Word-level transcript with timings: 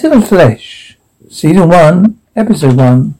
To 0.00 0.08
the 0.08 0.22
Flesh, 0.22 0.96
Season 1.28 1.68
1, 1.68 2.18
Episode 2.34 2.76
1. 2.78 3.14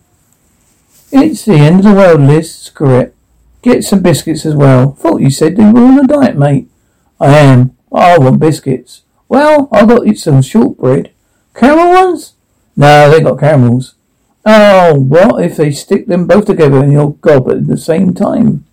It's 1.12 1.44
the 1.44 1.52
end 1.52 1.80
of 1.80 1.84
the 1.84 1.92
world, 1.92 2.22
Liz. 2.22 2.54
Screw 2.54 2.98
it. 2.98 3.14
Get 3.60 3.84
some 3.84 4.00
biscuits 4.00 4.46
as 4.46 4.54
well. 4.54 4.93
Thought 4.93 5.21
you 5.21 5.29
said 5.29 5.58
you 5.58 5.71
were 5.72 5.82
on 5.82 5.98
a 5.98 6.06
diet, 6.06 6.38
mate. 6.38 6.69
I 7.21 7.37
am. 7.37 7.77
I 7.93 8.16
want 8.16 8.40
biscuits. 8.40 9.03
Well, 9.29 9.69
I 9.71 9.85
got 9.85 10.06
you 10.06 10.14
some 10.14 10.40
shortbread. 10.40 11.11
Caramel 11.54 11.93
ones? 11.93 12.32
No, 12.75 13.11
they 13.11 13.21
got 13.21 13.39
caramels. 13.39 13.97
Oh, 14.47 14.95
what 14.95 15.45
if 15.45 15.59
they 15.59 15.73
stick 15.73 16.07
them 16.07 16.27
both 16.27 16.47
together 16.47 16.83
in 16.83 16.93
your 16.93 17.12
gob 17.17 17.51
at 17.51 17.67
the 17.67 17.77
same 17.77 18.15
time? 18.15 18.65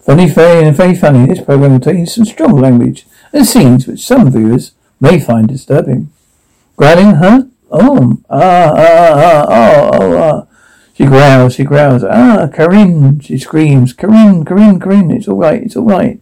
Funny, 0.00 0.28
funny, 0.28 0.66
and 0.66 0.76
very 0.76 0.96
funny. 0.96 1.26
This 1.26 1.44
program 1.44 1.78
contains 1.80 2.16
some 2.16 2.24
strong 2.24 2.60
language 2.60 3.06
and 3.32 3.46
scenes 3.46 3.86
which 3.86 4.04
some 4.04 4.28
viewers 4.28 4.72
may 5.00 5.20
find 5.20 5.46
disturbing. 5.46 6.10
Growling, 6.76 7.14
huh? 7.16 7.42
Oh, 7.70 8.18
ah, 8.28 8.72
ah, 8.76 9.14
ah, 9.18 9.46
oh, 9.48 9.90
oh, 9.94 10.16
ah. 10.18 10.46
She 10.94 11.04
growls, 11.06 11.54
she 11.54 11.64
growls. 11.64 12.04
Ah, 12.04 12.48
Kieren, 12.52 13.22
she 13.22 13.38
screams. 13.38 13.94
Kieren, 13.94 14.44
Kieren, 14.44 14.78
Kieren, 14.78 15.14
it's 15.16 15.28
all 15.28 15.36
right, 15.36 15.62
it's 15.62 15.76
all 15.76 15.84
right. 15.84 16.20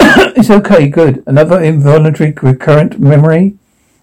it's 0.36 0.50
okay, 0.50 0.88
good. 0.88 1.22
Another 1.26 1.62
involuntary 1.62 2.34
recurrent 2.40 2.98
memory. 2.98 3.56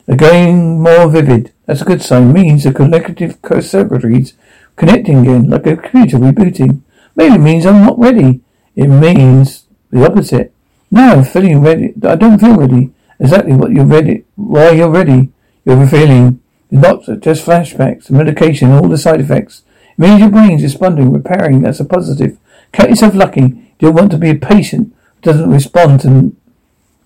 Again, 0.07 0.79
more 0.79 1.07
vivid. 1.09 1.53
That's 1.65 1.81
a 1.81 1.85
good 1.85 2.01
sign. 2.01 2.33
Means 2.33 2.63
the 2.63 2.73
collective 2.73 3.41
circuitries 3.41 4.33
connecting 4.75 5.19
again, 5.19 5.49
like 5.49 5.67
a 5.67 5.77
computer 5.77 6.17
rebooting. 6.17 6.81
Maybe 7.15 7.35
it 7.35 7.39
means 7.39 7.65
I'm 7.65 7.85
not 7.85 7.99
ready. 7.99 8.41
It 8.75 8.87
means 8.87 9.65
the 9.91 10.05
opposite. 10.05 10.53
No, 10.89 11.13
I'm 11.13 11.23
feeling 11.23 11.61
ready. 11.61 11.93
I 12.03 12.15
don't 12.15 12.39
feel 12.39 12.57
ready. 12.57 12.91
Exactly 13.21 13.53
what 13.53 13.71
you're 13.71 13.85
ready. 13.85 14.25
Why 14.35 14.71
you're 14.71 14.89
ready. 14.89 15.29
You're 15.63 15.87
feeling. 15.87 16.41
The 16.71 16.81
doctor, 16.81 17.15
just 17.15 17.45
flashbacks, 17.45 18.05
the 18.05 18.13
medication, 18.13 18.71
all 18.71 18.87
the 18.87 18.97
side 18.97 19.21
effects. 19.21 19.61
It 19.91 19.99
means 19.99 20.21
your 20.21 20.29
brain's 20.29 20.63
responding, 20.63 21.11
repairing. 21.11 21.61
That's 21.61 21.79
a 21.79 21.85
positive. 21.85 22.39
Count 22.71 22.89
yourself 22.89 23.13
lucky. 23.13 23.41
You 23.41 23.87
don't 23.87 23.93
want 23.93 24.11
to 24.11 24.17
be 24.17 24.31
a 24.31 24.35
patient 24.35 24.95
who 25.15 25.21
doesn't 25.21 25.51
respond 25.51 25.99
to 26.01 26.35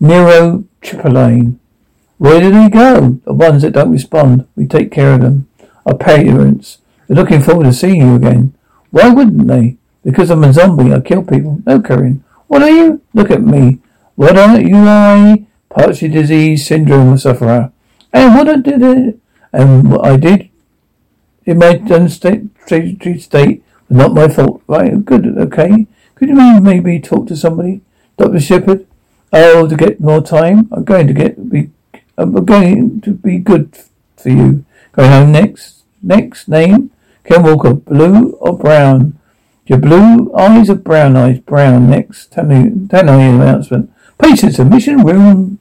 neurotriptyline. 0.02 1.58
Where 2.18 2.40
do 2.40 2.50
they 2.52 2.70
go? 2.70 3.20
The 3.25 3.34
ones 3.34 3.64
that 3.64 3.73
don't 3.73 3.92
respond. 3.92 4.47
We 4.56 4.68
take 4.68 4.92
care 4.92 5.16
of 5.16 5.22
them. 5.22 5.50
Our 5.86 5.97
parents. 5.97 6.78
They're 7.08 7.18
looking 7.18 7.42
forward 7.42 7.66
to 7.66 7.73
seeing 7.73 8.02
you 8.02 8.16
again. 8.16 8.56
Why 8.92 9.09
wouldn't 9.09 9.47
they? 9.47 9.78
Because 10.03 10.30
I'm 10.30 10.45
a 10.45 10.53
zombie. 10.53 10.94
I 10.94 11.02
kill 11.02 11.23
people. 11.23 11.62
No, 11.66 11.80
Kieren. 11.81 12.22
What 12.47 12.62
are 12.62 12.70
you? 12.70 13.02
Look 13.14 13.31
at 13.31 13.42
me. 13.42 13.80
What 14.16 14.38
are 14.38 14.62
you? 14.62 14.78
I 14.78 15.45
partially 15.76 16.08
deceased 16.08 16.68
syndrome 16.68 17.18
sufferer. 17.18 17.72
And 18.14 18.34
what 18.34 18.48
I 18.48 18.56
did 18.56 19.20
and 19.52 19.92
what 19.92 20.06
I 20.06 20.18
did 20.18 20.50
in 21.45 21.59
my 21.59 22.08
state, 22.08 22.44
state, 22.66 23.22
state 23.22 23.64
not 23.90 24.14
my 24.14 24.28
fault. 24.30 24.64
Right? 24.68 25.03
Good. 25.03 25.38
Okay. 25.38 25.86
Could 26.16 26.30
you 26.30 26.62
maybe 26.62 27.00
talk 27.00 27.28
to 27.28 27.36
somebody, 27.36 27.81
Doctor 28.18 28.40
Shepard? 28.40 28.88
Oh, 29.34 29.68
to 29.68 29.76
get 29.76 30.00
more 30.00 30.22
time. 30.22 30.70
I'm 30.72 30.86
going 30.86 31.08
to 31.08 31.14
get 31.14 31.50
be 31.50 31.72
I'm 32.18 32.34
going 32.46 33.02
to 33.02 33.12
be 33.12 33.38
good 33.38 33.78
for 34.16 34.30
you. 34.30 34.66
Going 34.94 35.12
home 35.12 35.31
next. 35.34 35.84
Next 36.02 36.48
name? 36.48 36.92
Ken 37.26 37.44
Walker. 37.44 37.73
Blue 37.73 38.31
or 38.34 38.58
brown? 38.58 39.20
Your 39.68 39.80
blue 39.80 40.34
eyes 40.36 40.70
or 40.70 40.76
brown 40.76 41.18
eyes? 41.18 41.40
Brown. 41.40 41.90
Next. 41.90 42.36
Me 42.38 42.72
announcement. 42.92 43.92
Patients 44.18 44.59
admission 44.59 45.03
room 45.03 45.59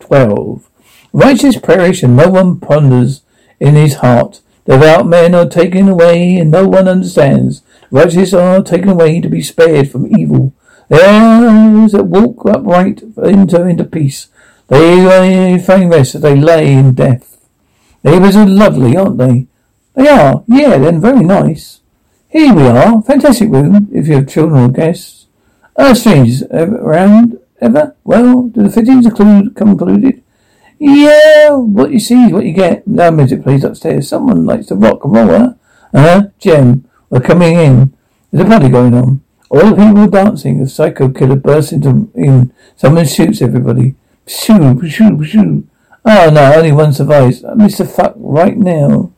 12. 0.00 0.68
Righteous 1.12 1.56
and 2.02 2.16
no 2.16 2.28
one 2.28 2.60
ponders 2.60 3.22
in 3.58 3.74
his 3.74 3.96
heart. 3.96 4.40
Devout 4.66 5.06
men 5.06 5.34
are 5.34 5.48
taken 5.48 5.88
away 5.88 6.36
and 6.36 6.50
no 6.50 6.68
one 6.68 6.88
understands. 6.88 7.62
Righteous 7.90 8.34
are 8.34 8.62
taken 8.62 8.90
away 8.90 9.20
to 9.20 9.28
be 9.28 9.42
spared 9.42 9.90
from 9.90 10.14
evil. 10.18 10.52
Those 10.88 11.92
that 11.92 12.04
walk 12.04 12.44
upright 12.46 13.02
enter 13.22 13.68
into 13.68 13.84
peace. 13.84 14.28
They 14.68 15.58
find 15.64 15.90
rest 15.90 16.20
they 16.20 16.36
lay 16.36 16.72
in 16.72 16.94
death. 16.94 17.38
Neighbours 18.04 18.36
are 18.36 18.46
lovely, 18.46 18.96
aren't 18.96 19.18
they? 19.18 19.46
They 19.94 20.08
are. 20.08 20.44
Yeah, 20.46 20.76
they're 20.78 20.98
very 20.98 21.24
nice. 21.24 21.80
Here 22.28 22.54
we 22.54 22.62
are. 22.62 23.00
Fantastic 23.02 23.48
room, 23.50 23.88
if 23.92 24.06
you 24.06 24.16
have 24.16 24.28
children 24.28 24.64
or 24.64 24.68
guests. 24.68 25.26
Ah, 25.76 25.94
strangers 25.94 26.42
around 26.50 27.37
ever? 27.60 27.96
Well, 28.04 28.48
do 28.48 28.62
the 28.62 28.70
fittings 28.70 29.06
include, 29.06 29.54
come 29.54 29.70
included? 29.70 30.22
Yeah, 30.78 31.50
what 31.50 31.90
you 31.90 31.98
see 31.98 32.24
is 32.26 32.32
what 32.32 32.44
you 32.44 32.52
get. 32.52 32.86
No 32.86 33.10
music 33.10 33.42
please 33.42 33.64
upstairs. 33.64 34.08
Someone 34.08 34.46
likes 34.46 34.66
to 34.66 34.76
rock 34.76 35.04
and 35.04 35.12
roll, 35.12 35.26
huh? 35.26 35.54
Uh-huh. 35.92 36.22
Jem, 36.38 36.88
we're 37.10 37.20
coming 37.20 37.56
in. 37.58 37.96
There's 38.30 38.46
a 38.46 38.48
party 38.48 38.68
going 38.68 38.94
on. 38.94 39.22
All 39.50 39.70
the 39.70 39.76
people 39.76 39.98
are 39.98 40.08
dancing. 40.08 40.60
A 40.60 40.68
psycho 40.68 41.08
killer 41.08 41.36
bursts 41.36 41.72
into 41.72 42.10
in. 42.14 42.52
Someone 42.76 43.06
shoots 43.06 43.42
everybody. 43.42 43.96
Shoo, 44.26 44.80
shoo, 44.88 45.24
shoo. 45.24 45.66
Oh 46.04 46.30
no, 46.30 46.54
only 46.54 46.72
one 46.72 46.92
survives. 46.92 47.42
Mr. 47.42 47.88
Fuck 47.88 48.14
right 48.16 48.56
now. 48.56 49.12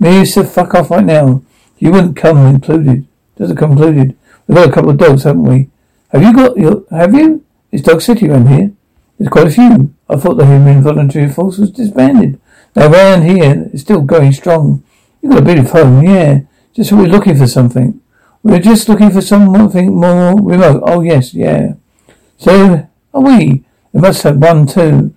Mr. 0.00 0.48
Fuck 0.48 0.74
off 0.74 0.90
right 0.90 1.04
now. 1.04 1.42
You 1.78 1.92
wouldn't 1.92 2.16
come 2.16 2.38
included. 2.46 3.06
Doesn't 3.36 3.56
come 3.56 3.72
included. 3.72 4.16
We've 4.46 4.56
got 4.56 4.68
a 4.68 4.72
couple 4.72 4.90
of 4.90 4.98
dogs, 4.98 5.22
haven't 5.22 5.44
we? 5.44 5.70
Have 6.08 6.22
you 6.22 6.32
got 6.32 6.56
your, 6.56 6.84
have 6.90 7.14
you? 7.14 7.44
Is 7.70 7.82
Dog 7.82 8.00
City 8.00 8.28
around 8.28 8.48
here? 8.48 8.72
There's 9.18 9.28
quite 9.28 9.48
a 9.48 9.50
few. 9.50 9.94
I 10.08 10.16
thought 10.16 10.34
the 10.34 10.46
human 10.46 10.82
volunteer 10.82 11.28
force 11.28 11.58
was 11.58 11.70
disbanded. 11.70 12.40
Now 12.74 12.90
around 12.90 13.22
here, 13.22 13.68
it's 13.72 13.82
still 13.82 14.00
going 14.00 14.32
strong. 14.32 14.84
You've 15.20 15.32
got 15.32 15.42
a 15.42 15.44
bit 15.44 15.58
of 15.58 15.70
home, 15.70 16.02
yeah. 16.02 16.40
Just 16.72 16.92
we're 16.92 17.06
looking 17.06 17.36
for 17.36 17.46
something. 17.46 18.00
We're 18.42 18.60
just 18.60 18.88
looking 18.88 19.10
for 19.10 19.20
something 19.20 19.94
more 19.94 20.40
remote. 20.40 20.82
Oh 20.86 21.00
yes, 21.00 21.34
yeah. 21.34 21.74
So 22.36 22.88
are 23.12 23.20
we? 23.20 23.64
They 23.92 24.00
must 24.00 24.22
have 24.22 24.38
one 24.38 24.66
too. 24.66 25.14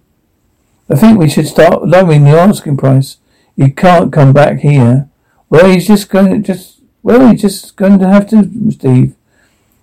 I 0.90 0.95
think 0.95 1.19
we 1.19 1.29
should 1.29 1.47
start 1.47 1.88
lowering 1.88 2.23
the 2.23 2.31
asking 2.31 2.78
price. 2.78 3.17
You 3.56 3.72
can't 3.72 4.11
come 4.11 4.34
back 4.34 4.59
here. 4.59 5.07
Well, 5.50 5.69
he's 5.69 5.88
just 5.88 6.09
going 6.09 6.31
to 6.31 6.40
just. 6.40 6.79
Well, 7.03 7.29
he's 7.29 7.41
just 7.41 7.75
going 7.75 8.00
to 8.00 8.07
have 8.07 8.29
to, 8.29 8.72
Steve. 8.72 9.16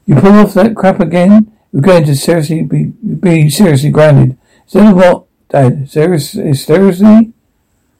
You 0.07 0.17
pull 0.17 0.33
off 0.33 0.55
that 0.55 0.75
crap 0.75 1.01
again, 1.01 1.53
you're 1.73 1.83
going 1.83 2.05
to 2.05 2.15
seriously 2.15 2.62
be 2.62 2.84
be 2.84 3.51
seriously 3.51 3.91
grounded. 3.91 4.37
Is 4.67 4.73
that 4.75 4.95
what, 4.95 5.27
Dad? 5.49 5.91
Seriously, 5.91 6.55
seriously 6.55 7.33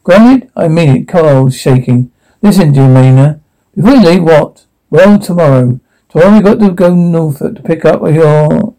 grounded? 0.03 0.51
I 0.56 0.69
mean 0.69 0.89
it. 0.97 1.09
Carl's 1.09 1.56
shaking. 1.56 2.11
Listen, 2.43 2.73
Jemina. 2.73 3.41
Before 3.75 3.93
you 3.93 4.03
leave, 4.03 4.23
what? 4.23 4.67
Well, 4.91 5.19
tomorrow. 5.19 5.81
Tomorrow 6.09 6.37
we 6.37 6.43
got 6.43 6.61
to 6.61 6.71
go 6.73 6.95
north 6.95 7.39
to 7.41 7.62
pick 7.62 7.84
up 7.84 8.03
your. 8.03 8.75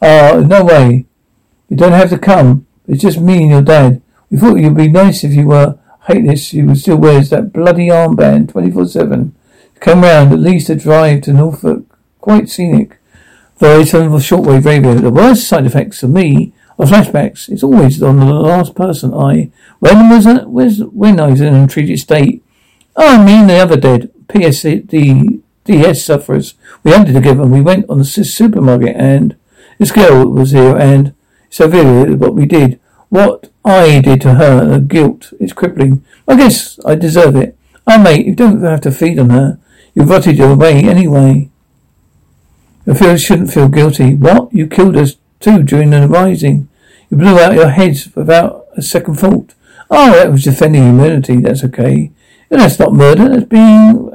Uh, 0.00 0.44
no 0.46 0.64
way. 0.64 1.06
You 1.68 1.76
don't 1.76 1.92
have 1.92 2.10
to 2.10 2.18
come. 2.18 2.66
It's 2.86 3.02
just 3.02 3.20
me 3.20 3.42
and 3.42 3.50
your 3.50 3.62
dad. 3.62 4.02
We 4.30 4.38
thought 4.38 4.56
you'd 4.56 4.76
be 4.76 4.88
nice 4.88 5.24
if 5.24 5.34
you 5.34 5.48
were. 5.48 5.78
hate 6.06 6.26
this. 6.26 6.52
You 6.52 6.74
still 6.74 6.96
wears 6.96 7.30
that 7.30 7.52
bloody 7.52 7.88
armband 7.88 8.52
24-7. 8.52 9.32
Come 9.80 10.02
round 10.02 10.32
at 10.32 10.38
least 10.38 10.70
a 10.70 10.76
drive 10.76 11.22
to 11.22 11.32
Norfolk. 11.32 11.84
Quite 12.20 12.48
scenic. 12.48 12.98
Very 13.58 13.84
terrible 13.84 14.18
shortwave 14.18 14.64
radio. 14.64 14.94
The 14.94 15.10
worst 15.10 15.48
side 15.48 15.64
effects 15.64 16.00
for 16.00 16.08
me 16.08 16.52
are 16.78 16.86
flashbacks. 16.86 17.48
It's 17.48 17.62
always 17.62 18.02
on 18.02 18.18
the 18.18 18.26
last 18.26 18.74
person 18.74 19.14
I. 19.14 19.50
When 19.78 20.10
was? 20.10 20.26
Was 20.46 20.82
when 20.84 21.18
I 21.18 21.28
was 21.28 21.40
in 21.40 21.48
an 21.48 21.62
untreated 21.62 21.98
state? 21.98 22.44
Oh, 22.96 23.20
I 23.20 23.24
mean 23.24 23.46
the 23.46 23.56
other 23.56 23.76
dead. 23.76 24.12
PSD 24.28 25.42
DS 25.64 26.04
sufferers. 26.04 26.54
We 26.82 26.92
hunted 26.92 27.14
together. 27.14 27.44
We 27.44 27.62
went 27.62 27.88
on 27.88 27.98
the 27.98 28.04
supermarket 28.04 28.96
and 28.96 29.36
this 29.78 29.92
girl 29.92 30.28
was 30.28 30.50
here 30.50 30.76
and 30.76 31.14
severely 31.50 32.14
what 32.14 32.34
we 32.34 32.46
did. 32.46 32.80
What 33.08 33.50
I 33.64 34.00
did 34.00 34.20
to 34.22 34.34
her, 34.34 34.64
the 34.64 34.80
guilt 34.80 35.32
is 35.38 35.52
crippling. 35.52 36.04
I 36.26 36.36
guess 36.36 36.78
I 36.84 36.94
deserve 36.94 37.36
it. 37.36 37.56
Oh, 37.86 38.02
mate, 38.02 38.26
you 38.26 38.34
don't 38.34 38.62
have 38.62 38.80
to 38.82 38.90
feed 38.90 39.18
on 39.18 39.30
her. 39.30 39.58
You've 39.94 40.10
rotted 40.10 40.36
your 40.36 40.56
way 40.56 40.82
anyway. 40.84 41.50
You 42.86 43.18
shouldn't 43.18 43.52
feel 43.52 43.68
guilty. 43.68 44.14
What? 44.14 44.52
You 44.52 44.66
killed 44.66 44.96
us 44.96 45.16
too 45.40 45.62
during 45.62 45.90
the 45.90 46.08
rising. 46.08 46.68
You 47.10 47.16
blew 47.16 47.38
out 47.38 47.54
your 47.54 47.70
heads 47.70 48.14
without 48.14 48.66
a 48.76 48.82
second 48.82 49.16
thought. 49.16 49.54
Oh, 49.90 50.12
that 50.12 50.30
was 50.30 50.44
defending 50.44 50.84
humanity. 50.84 51.36
That's 51.40 51.64
okay. 51.64 52.10
And 52.50 52.60
that's 52.60 52.78
not 52.78 52.92
murder. 52.92 53.28
That's 53.28 53.44
being 53.44 54.10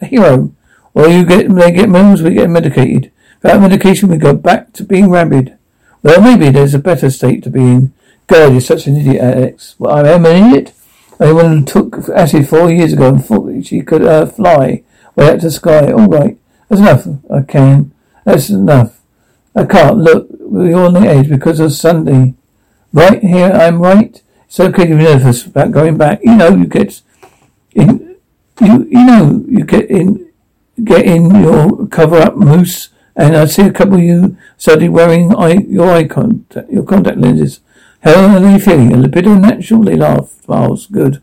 a 0.00 0.06
hero. 0.06 0.52
Well, 0.94 1.10
you 1.10 1.24
get 1.24 1.48
they 1.48 1.72
get 1.72 1.88
moons, 1.88 2.22
we 2.22 2.34
get 2.34 2.50
medicated. 2.50 3.10
Without 3.42 3.60
medication, 3.60 4.08
we 4.08 4.18
go 4.18 4.34
back 4.34 4.72
to 4.74 4.84
being 4.84 5.10
rabid. 5.10 5.56
Well, 6.02 6.20
maybe 6.20 6.50
there's 6.50 6.74
a 6.74 6.78
better 6.78 7.10
state 7.10 7.42
to 7.44 7.50
be 7.50 7.60
in. 7.60 7.92
God, 8.26 8.52
you're 8.52 8.60
such 8.60 8.86
an 8.86 8.96
idiot, 8.96 9.22
Alex. 9.22 9.74
Well, 9.78 9.94
I 9.94 10.08
am 10.10 10.26
an 10.26 10.52
idiot. 10.52 10.74
Anyone 11.20 11.64
took 11.64 12.08
acid 12.08 12.48
four 12.48 12.70
years 12.70 12.92
ago 12.92 13.08
and 13.08 13.24
thought 13.24 13.46
that 13.46 13.66
she 13.66 13.80
could 13.80 14.02
uh, 14.02 14.26
fly 14.26 14.82
way 15.16 15.30
up 15.30 15.38
to 15.40 15.46
the 15.46 15.50
sky. 15.50 15.92
All 15.92 16.08
right, 16.08 16.38
that's 16.68 16.80
enough. 16.80 17.06
I 17.30 17.42
can. 17.42 17.92
That's 18.24 18.50
enough. 18.50 19.00
I 19.54 19.64
can't 19.64 19.98
look. 19.98 20.28
We're 20.40 20.76
on 20.76 20.94
the 20.94 21.00
edge 21.00 21.28
because 21.28 21.60
of 21.60 21.72
Sunday. 21.72 22.34
Right 22.92 23.22
here, 23.22 23.50
I'm 23.52 23.80
right. 23.80 24.22
So 24.48 24.70
getting 24.70 24.98
nervous 24.98 25.46
about 25.46 25.72
going 25.72 25.96
back. 25.96 26.20
You 26.22 26.36
know, 26.36 26.54
you 26.54 26.66
get 26.66 27.02
in, 27.72 28.16
you, 28.60 28.86
you 28.90 29.04
know, 29.06 29.44
you 29.48 29.64
get 29.64 29.90
in, 29.90 30.30
get 30.84 31.06
in 31.06 31.42
your 31.42 31.86
cover 31.86 32.16
up 32.16 32.36
mousse 32.36 32.90
and 33.14 33.36
I 33.36 33.44
see 33.46 33.62
a 33.62 33.72
couple 33.72 33.96
of 33.96 34.02
you 34.02 34.36
suddenly 34.56 34.88
wearing 34.88 35.34
eye, 35.34 35.58
your 35.68 35.90
eye 35.90 36.06
contact, 36.06 36.70
your 36.70 36.84
contact 36.84 37.18
lenses. 37.18 37.60
How 38.02 38.34
are 38.34 38.40
they 38.40 38.58
feeling? 38.58 38.92
A 38.92 38.96
little 38.96 39.10
bit 39.10 39.26
unnatural? 39.26 39.84
They 39.84 39.96
laugh. 39.96 40.48
Miles. 40.48 40.86
Good. 40.86 41.22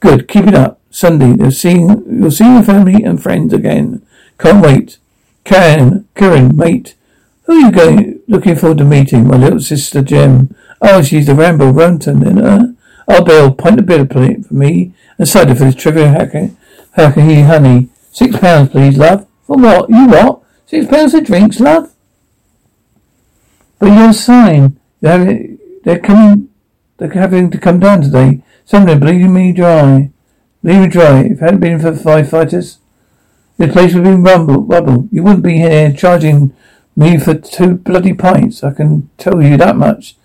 Good. 0.00 0.28
Keep 0.28 0.48
it 0.48 0.54
up. 0.54 0.80
Sunday. 0.90 1.34
You'll 1.42 1.50
see, 1.50 1.80
you'll 1.80 2.30
see 2.30 2.44
your 2.44 2.62
family 2.62 3.02
and 3.02 3.20
friends 3.20 3.52
again. 3.52 4.06
Can't 4.38 4.64
wait. 4.64 4.98
Kieren, 5.44 6.04
Kieren, 6.14 6.54
mate. 6.54 6.94
Who 7.44 7.52
are 7.52 7.60
you 7.60 7.72
going, 7.72 8.20
looking 8.28 8.56
forward 8.56 8.78
to 8.78 8.84
meeting? 8.84 9.26
My 9.26 9.36
little 9.36 9.60
sister 9.60 10.02
Jem. 10.02 10.54
Oh, 10.80 11.02
she's 11.02 11.26
the 11.26 11.34
Rambo 11.34 11.70
Runton, 11.70 12.26
and 12.26 12.38
uh, 12.40 12.66
oh, 13.08 13.24
Bill, 13.24 13.50
bit 13.50 14.00
of 14.00 14.10
plate 14.10 14.46
for 14.46 14.54
me, 14.54 14.94
and 15.18 15.28
cider 15.28 15.54
for 15.54 15.64
this 15.64 15.74
trivial 15.74 16.08
hacker, 16.08 16.50
hacker, 16.92 17.20
honey. 17.20 17.88
Six 18.12 18.36
pounds, 18.38 18.70
please, 18.70 18.96
love. 18.96 19.26
For 19.46 19.56
what? 19.56 19.88
You 19.88 20.06
what? 20.06 20.42
Six 20.66 20.86
pounds 20.86 21.14
of 21.14 21.24
drinks, 21.24 21.60
love? 21.60 21.92
But 23.78 23.86
your 23.86 24.12
sign, 24.12 24.78
they're, 25.00 25.48
they're 25.82 25.98
coming, 25.98 26.48
they're 26.98 27.10
having 27.10 27.50
to 27.50 27.58
come 27.58 27.80
down 27.80 28.02
today. 28.02 28.42
Some 28.64 28.88
of 28.88 29.00
bleeding 29.00 29.34
me 29.34 29.52
dry. 29.52 30.10
Bleeding 30.62 30.82
me 30.82 30.88
dry. 30.88 31.20
If 31.20 31.32
it 31.32 31.40
hadn't 31.40 31.60
been 31.60 31.80
for 31.80 31.90
the 31.90 32.00
firefighters, 32.00 32.78
this 33.62 33.72
place 33.72 33.94
would 33.94 34.02
be 34.02 34.10
rumble, 34.10 34.64
rubble. 34.64 35.08
You 35.12 35.22
wouldn't 35.22 35.44
be 35.44 35.56
here 35.58 35.92
charging 35.92 36.52
me 36.96 37.16
for 37.16 37.34
two 37.34 37.76
bloody 37.76 38.12
pints. 38.12 38.64
I 38.64 38.72
can 38.72 39.08
tell 39.18 39.40
you 39.40 39.56
that 39.56 39.76
much. 39.76 40.16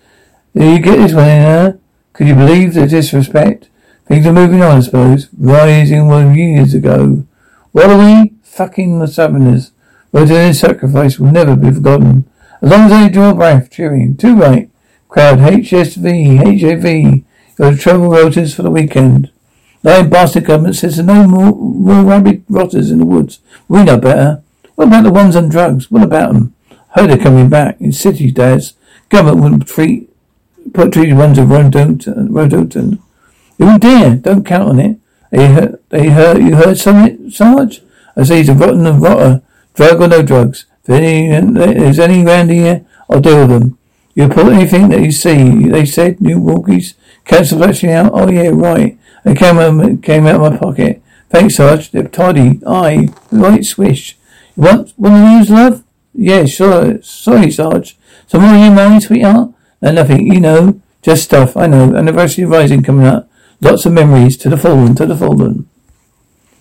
You 0.54 0.80
get 0.80 0.96
this 0.96 1.14
one 1.14 1.28
in, 1.28 1.42
huh? 1.42 1.72
Could 2.14 2.26
you 2.26 2.34
believe 2.34 2.74
the 2.74 2.88
disrespect? 2.88 3.68
Things 4.06 4.26
are 4.26 4.32
moving 4.32 4.60
on, 4.60 4.78
I 4.78 4.80
suppose. 4.80 5.28
Rising 5.38 6.08
one 6.08 6.34
years 6.34 6.74
ago. 6.74 7.26
What 7.70 7.90
are 7.90 7.98
we? 7.98 8.34
Fucking 8.42 8.98
the 8.98 9.06
Southerners. 9.06 9.70
But 10.10 10.26
their 10.26 10.52
sacrifice 10.52 11.20
will 11.20 11.30
never 11.30 11.54
be 11.54 11.70
forgotten. 11.70 12.28
As 12.60 12.70
long 12.70 12.90
as 12.90 12.90
they 12.90 13.08
draw 13.08 13.34
breath, 13.34 13.70
cheering. 13.70 14.16
Too 14.16 14.34
right. 14.34 14.68
Crowd 15.08 15.38
HSV, 15.38 16.38
HAV. 16.38 17.22
Got 17.56 17.78
travel 17.78 18.10
rotors 18.10 18.52
for 18.52 18.62
the 18.62 18.70
weekend. 18.72 19.30
Lying 19.82 20.10
bastard 20.10 20.44
government 20.44 20.76
says 20.76 20.96
there's 20.96 21.06
no 21.06 21.26
more, 21.26 21.52
more 21.52 22.04
rabbit 22.04 22.42
rotters 22.48 22.90
in 22.90 22.98
the 22.98 23.06
woods. 23.06 23.40
We 23.68 23.84
know 23.84 23.98
better. 23.98 24.42
What 24.74 24.88
about 24.88 25.04
the 25.04 25.12
ones 25.12 25.36
on 25.36 25.48
drugs? 25.48 25.90
What 25.90 26.02
about 26.02 26.32
them? 26.32 26.54
Heard 26.90 27.10
they're 27.10 27.18
coming 27.18 27.48
back. 27.48 27.80
In 27.80 27.92
cities, 27.92 28.32
dads. 28.32 28.74
Government 29.08 29.42
wouldn't 29.42 29.68
treat, 29.68 30.10
put 30.72 30.92
treated 30.92 31.16
ones 31.16 31.38
of 31.38 31.48
Rodoton. 31.48 32.28
Rodoton. 32.28 32.98
You 33.58 33.66
wouldn't. 33.66 34.22
Don't 34.22 34.44
count 34.44 34.68
on 34.68 34.80
it. 34.80 34.98
They 35.30 35.48
heard, 35.48 35.78
they 35.90 36.08
heard, 36.08 36.38
you 36.38 36.56
heard 36.56 36.78
something, 36.78 37.30
Sarge? 37.30 37.82
I 38.16 38.24
say 38.24 38.38
he's 38.38 38.48
a 38.48 38.54
rotten 38.54 38.86
and 38.86 39.02
rotter. 39.02 39.42
Drug 39.74 40.00
or 40.00 40.08
no 40.08 40.22
drugs. 40.22 40.66
If 40.84 40.90
any, 40.90 41.28
there's 41.52 41.98
any 41.98 42.24
around 42.24 42.50
here, 42.50 42.84
I'll 43.08 43.20
deal 43.20 43.46
with 43.46 43.50
them. 43.50 43.78
You 44.14 44.26
report 44.26 44.52
anything 44.52 44.88
that 44.88 45.00
you 45.00 45.12
see. 45.12 45.68
They 45.68 45.84
said 45.84 46.20
new 46.20 46.40
walkies. 46.40 46.94
Cancel 47.24 47.58
flashing 47.58 47.92
out. 47.92 48.10
Oh 48.12 48.28
yeah, 48.28 48.48
right. 48.48 48.97
They 49.28 49.34
came 49.34 49.58
out, 49.58 50.02
came 50.02 50.26
out 50.26 50.36
of 50.36 50.52
my 50.52 50.56
pocket. 50.56 51.02
Thanks, 51.28 51.56
Sarge. 51.56 51.90
They're 51.90 52.08
tidy. 52.08 52.60
Aye. 52.66 53.10
Right 53.30 53.62
swish. 53.62 54.16
One 54.54 54.78
of 54.80 54.94
these, 54.96 55.50
love? 55.50 55.84
Yeah, 56.14 56.46
sure. 56.46 57.02
Sorry, 57.02 57.50
Sarge. 57.50 57.98
Some 58.26 58.40
more 58.40 58.54
of 58.54 58.60
you 58.60 58.70
money, 58.70 59.00
sweetheart? 59.00 59.50
No, 59.82 59.92
nothing. 59.92 60.32
You 60.32 60.40
know. 60.40 60.80
Just 61.02 61.24
stuff. 61.24 61.58
I 61.58 61.66
know. 61.66 61.94
Anniversary 61.94 62.46
rising 62.46 62.82
coming 62.82 63.04
up. 63.04 63.30
Lots 63.60 63.84
of 63.84 63.92
memories. 63.92 64.38
To 64.38 64.48
the 64.48 64.56
fallen. 64.56 64.94
To 64.94 65.04
the 65.04 65.14
fallen. 65.14 65.68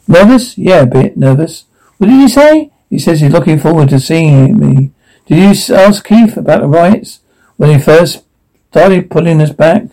Nervous? 0.09 0.57
Yeah, 0.57 0.81
a 0.81 0.85
bit. 0.85 1.15
Nervous. 1.15 1.63
What 1.99 2.07
did 2.07 2.19
you 2.19 2.27
say? 2.27 2.71
He 2.89 2.99
says 2.99 3.21
he's 3.21 3.31
looking 3.31 3.59
forward 3.59 3.87
to 3.89 3.99
seeing 4.01 4.57
me. 4.57 4.91
Did 5.27 5.37
you 5.37 5.75
ask 5.75 6.05
Keith 6.05 6.35
about 6.35 6.59
the 6.59 6.67
riots 6.67 7.21
when 7.55 7.69
he 7.69 7.79
first 7.81 8.25
started 8.71 9.09
pulling 9.09 9.41
us 9.41 9.51
back? 9.51 9.83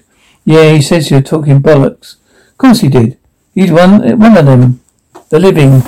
Yeah, 0.45 0.73
he 0.73 0.83
says 0.83 1.13
you're 1.13 1.23
talking 1.23 1.63
bollocks. 1.63 2.17
Course 2.65 2.81
he 2.81 2.89
did. 2.89 3.19
He's 3.55 3.71
one, 3.71 4.01
one 4.19 4.39
of 4.39 4.47
them. 4.47 4.81
The 5.29 5.39
living. 5.39 5.83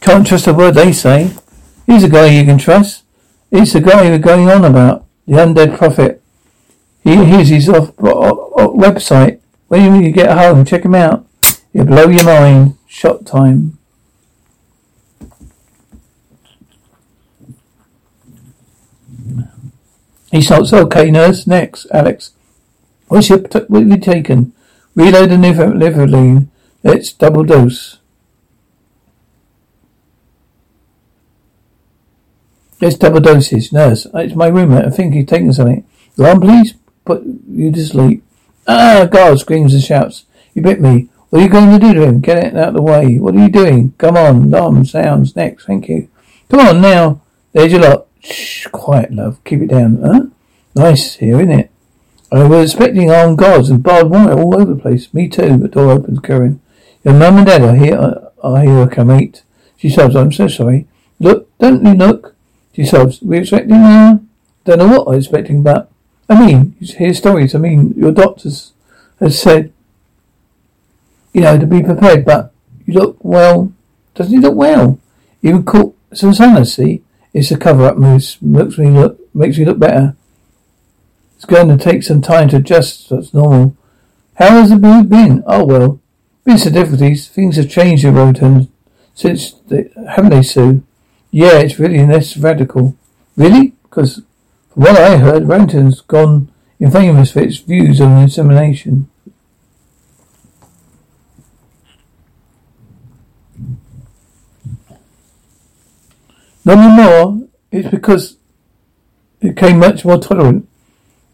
Can't 0.00 0.26
trust 0.26 0.48
a 0.48 0.52
word 0.52 0.74
they 0.74 0.92
say. 0.92 1.30
He's 1.86 2.02
a 2.02 2.08
guy 2.08 2.26
you 2.26 2.44
can 2.44 2.58
trust. 2.58 3.04
He's 3.48 3.72
the 3.72 3.80
guy 3.80 4.08
you're 4.08 4.18
going 4.18 4.48
on 4.48 4.64
about. 4.64 5.06
The 5.24 5.34
undead 5.34 5.78
prophet. 5.78 6.20
He, 7.04 7.14
here's 7.14 7.50
his 7.50 7.68
off, 7.68 7.90
off, 8.02 8.38
off 8.58 8.74
website. 8.74 9.38
When 9.68 10.02
you 10.02 10.10
get 10.10 10.36
home, 10.36 10.64
check 10.64 10.84
him 10.84 10.96
out. 10.96 11.24
You 11.72 11.84
blow 11.84 12.08
your 12.08 12.24
mind. 12.24 12.76
Shot 12.88 13.24
time. 13.24 13.78
Shouts, 20.40 20.72
okay, 20.72 21.10
nurse. 21.10 21.46
Next, 21.46 21.86
Alex. 21.92 22.32
What's 23.08 23.28
your, 23.28 23.38
what 23.38 23.82
have 23.82 23.88
you 23.88 23.98
taken? 23.98 24.52
Reload 24.94 25.30
the 25.30 25.36
liverline. 25.36 26.48
Let's 26.82 27.12
double 27.12 27.44
dose. 27.44 27.98
Let's 32.80 32.96
double 32.96 33.20
doses. 33.20 33.72
Nurse, 33.72 34.06
it's 34.14 34.34
my 34.34 34.48
roommate. 34.48 34.86
I 34.86 34.90
think 34.90 35.14
he's 35.14 35.26
taken 35.26 35.52
something. 35.52 35.86
On, 36.18 36.40
please. 36.40 36.74
Put 37.04 37.22
you 37.48 37.72
to 37.72 37.84
sleep. 37.84 38.24
Ah, 38.66 39.08
God, 39.10 39.38
screams 39.40 39.74
and 39.74 39.82
shouts. 39.82 40.24
You 40.54 40.62
bit 40.62 40.80
me. 40.80 41.08
What 41.30 41.40
are 41.40 41.44
you 41.44 41.50
going 41.50 41.70
to 41.70 41.78
do 41.78 41.94
to 41.94 42.02
him? 42.02 42.20
Get 42.20 42.44
it 42.44 42.56
out 42.56 42.68
of 42.68 42.74
the 42.74 42.82
way. 42.82 43.18
What 43.18 43.34
are 43.34 43.38
you 43.38 43.48
doing? 43.48 43.92
Come 43.98 44.16
on. 44.16 44.50
Nom. 44.50 44.84
Sounds. 44.84 45.34
Next. 45.34 45.66
Thank 45.66 45.88
you. 45.88 46.08
Come 46.48 46.60
on 46.60 46.80
now. 46.80 47.20
There's 47.52 47.72
your 47.72 47.80
lot. 47.80 48.06
Shh. 48.22 48.66
Quiet, 48.68 49.12
love. 49.12 49.42
Keep 49.44 49.62
it 49.62 49.66
down. 49.68 50.00
Huh? 50.02 50.26
Nice 50.74 51.16
here, 51.16 51.36
isn't 51.36 51.50
it? 51.50 51.70
I 52.30 52.44
was 52.44 52.72
expecting 52.72 53.10
armed 53.10 53.38
guards 53.38 53.68
and 53.68 53.82
barbed 53.82 54.10
wire 54.10 54.32
all 54.32 54.54
over 54.54 54.74
the 54.74 54.80
place. 54.80 55.12
Me 55.12 55.28
too. 55.28 55.58
The 55.58 55.68
door 55.68 55.90
opens, 55.90 56.20
Kieren. 56.20 56.60
Your 57.04 57.14
mum 57.14 57.38
and 57.38 57.46
dad 57.46 57.62
are 57.62 57.74
here. 57.74 57.96
Uh, 57.96 58.30
I 58.42 58.64
hear 58.64 58.74
her 58.74 58.86
come 58.86 59.10
eat. 59.12 59.42
She 59.76 59.90
sobs. 59.90 60.16
I'm 60.16 60.32
so 60.32 60.48
sorry. 60.48 60.86
Look. 61.18 61.48
Don't 61.58 61.84
you 61.84 61.94
look? 61.94 62.34
She 62.74 62.84
sobs. 62.84 63.20
We 63.20 63.38
expecting 63.38 63.74
her? 63.74 64.20
Don't 64.64 64.78
know 64.78 64.88
what 64.88 65.08
I 65.08 65.16
was 65.16 65.26
expecting, 65.26 65.62
but 65.62 65.90
I 66.28 66.46
mean, 66.46 66.76
you 66.78 66.94
hear 66.94 67.12
stories. 67.12 67.54
I 67.54 67.58
mean, 67.58 67.92
your 67.96 68.12
doctors 68.12 68.72
has 69.18 69.40
said 69.40 69.72
you 71.32 71.40
know, 71.40 71.58
to 71.58 71.66
be 71.66 71.82
prepared, 71.82 72.24
but 72.24 72.52
you 72.86 72.94
look 72.94 73.16
well. 73.22 73.72
Doesn't 74.14 74.32
he 74.32 74.40
look 74.40 74.54
well? 74.54 74.98
Even 75.42 75.64
caught 75.64 75.96
some 76.12 76.34
see? 76.64 77.02
It's 77.32 77.50
a 77.50 77.56
cover 77.56 77.86
up 77.86 77.96
mousse. 77.96 78.40
Makes 78.40 78.78
me 78.78 78.90
look, 78.90 79.18
makes 79.34 79.58
me 79.58 79.64
look 79.64 79.78
better. 79.78 80.16
It's 81.36 81.44
going 81.44 81.68
to 81.68 81.82
take 81.82 82.02
some 82.02 82.22
time 82.22 82.48
to 82.50 82.56
adjust. 82.56 83.10
That's 83.10 83.34
normal. 83.34 83.76
How 84.34 84.50
has 84.60 84.70
the 84.70 84.76
mood 84.76 85.08
been? 85.08 85.42
Oh 85.46 85.64
well. 85.64 86.00
Been 86.44 86.58
some 86.58 86.72
difficulties. 86.72 87.28
Things 87.28 87.56
have 87.56 87.70
changed 87.70 88.04
in 88.04 88.14
Roarton 88.14 88.68
since, 89.14 89.54
haven't 90.08 90.30
they, 90.30 90.42
Sue? 90.42 90.82
Yeah, 91.30 91.58
it's 91.58 91.78
really 91.78 92.04
less 92.04 92.36
radical. 92.36 92.96
Really? 93.36 93.74
Because 93.82 94.22
from 94.72 94.82
what 94.82 94.96
I 94.96 95.18
heard, 95.18 95.44
Roarton's 95.44 96.00
gone 96.00 96.50
infamous 96.80 97.32
for 97.32 97.40
its 97.40 97.58
views 97.58 98.00
on 98.00 98.22
insemination. 98.22 99.08
Not 106.64 106.78
anymore. 106.78 107.48
It's 107.70 107.88
because 107.88 108.36
it 109.40 109.54
became 109.54 109.78
much 109.78 110.04
more 110.04 110.18
tolerant. 110.18 110.68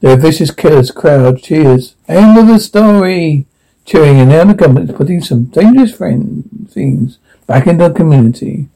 Their 0.00 0.16
vicious 0.16 0.50
killers 0.50 0.90
crowd 0.90 1.42
cheers. 1.42 1.94
End 2.06 2.38
of 2.38 2.46
the 2.46 2.58
story. 2.58 3.46
Cheering 3.84 4.20
and 4.20 4.28
now 4.28 4.44
the 4.44 4.54
government 4.54 4.90
is 4.90 4.96
putting 4.96 5.22
some 5.22 5.44
dangerous 5.44 5.94
friend 5.94 6.68
things 6.70 7.18
back 7.46 7.66
into 7.66 7.88
the 7.88 7.94
community. 7.94 8.68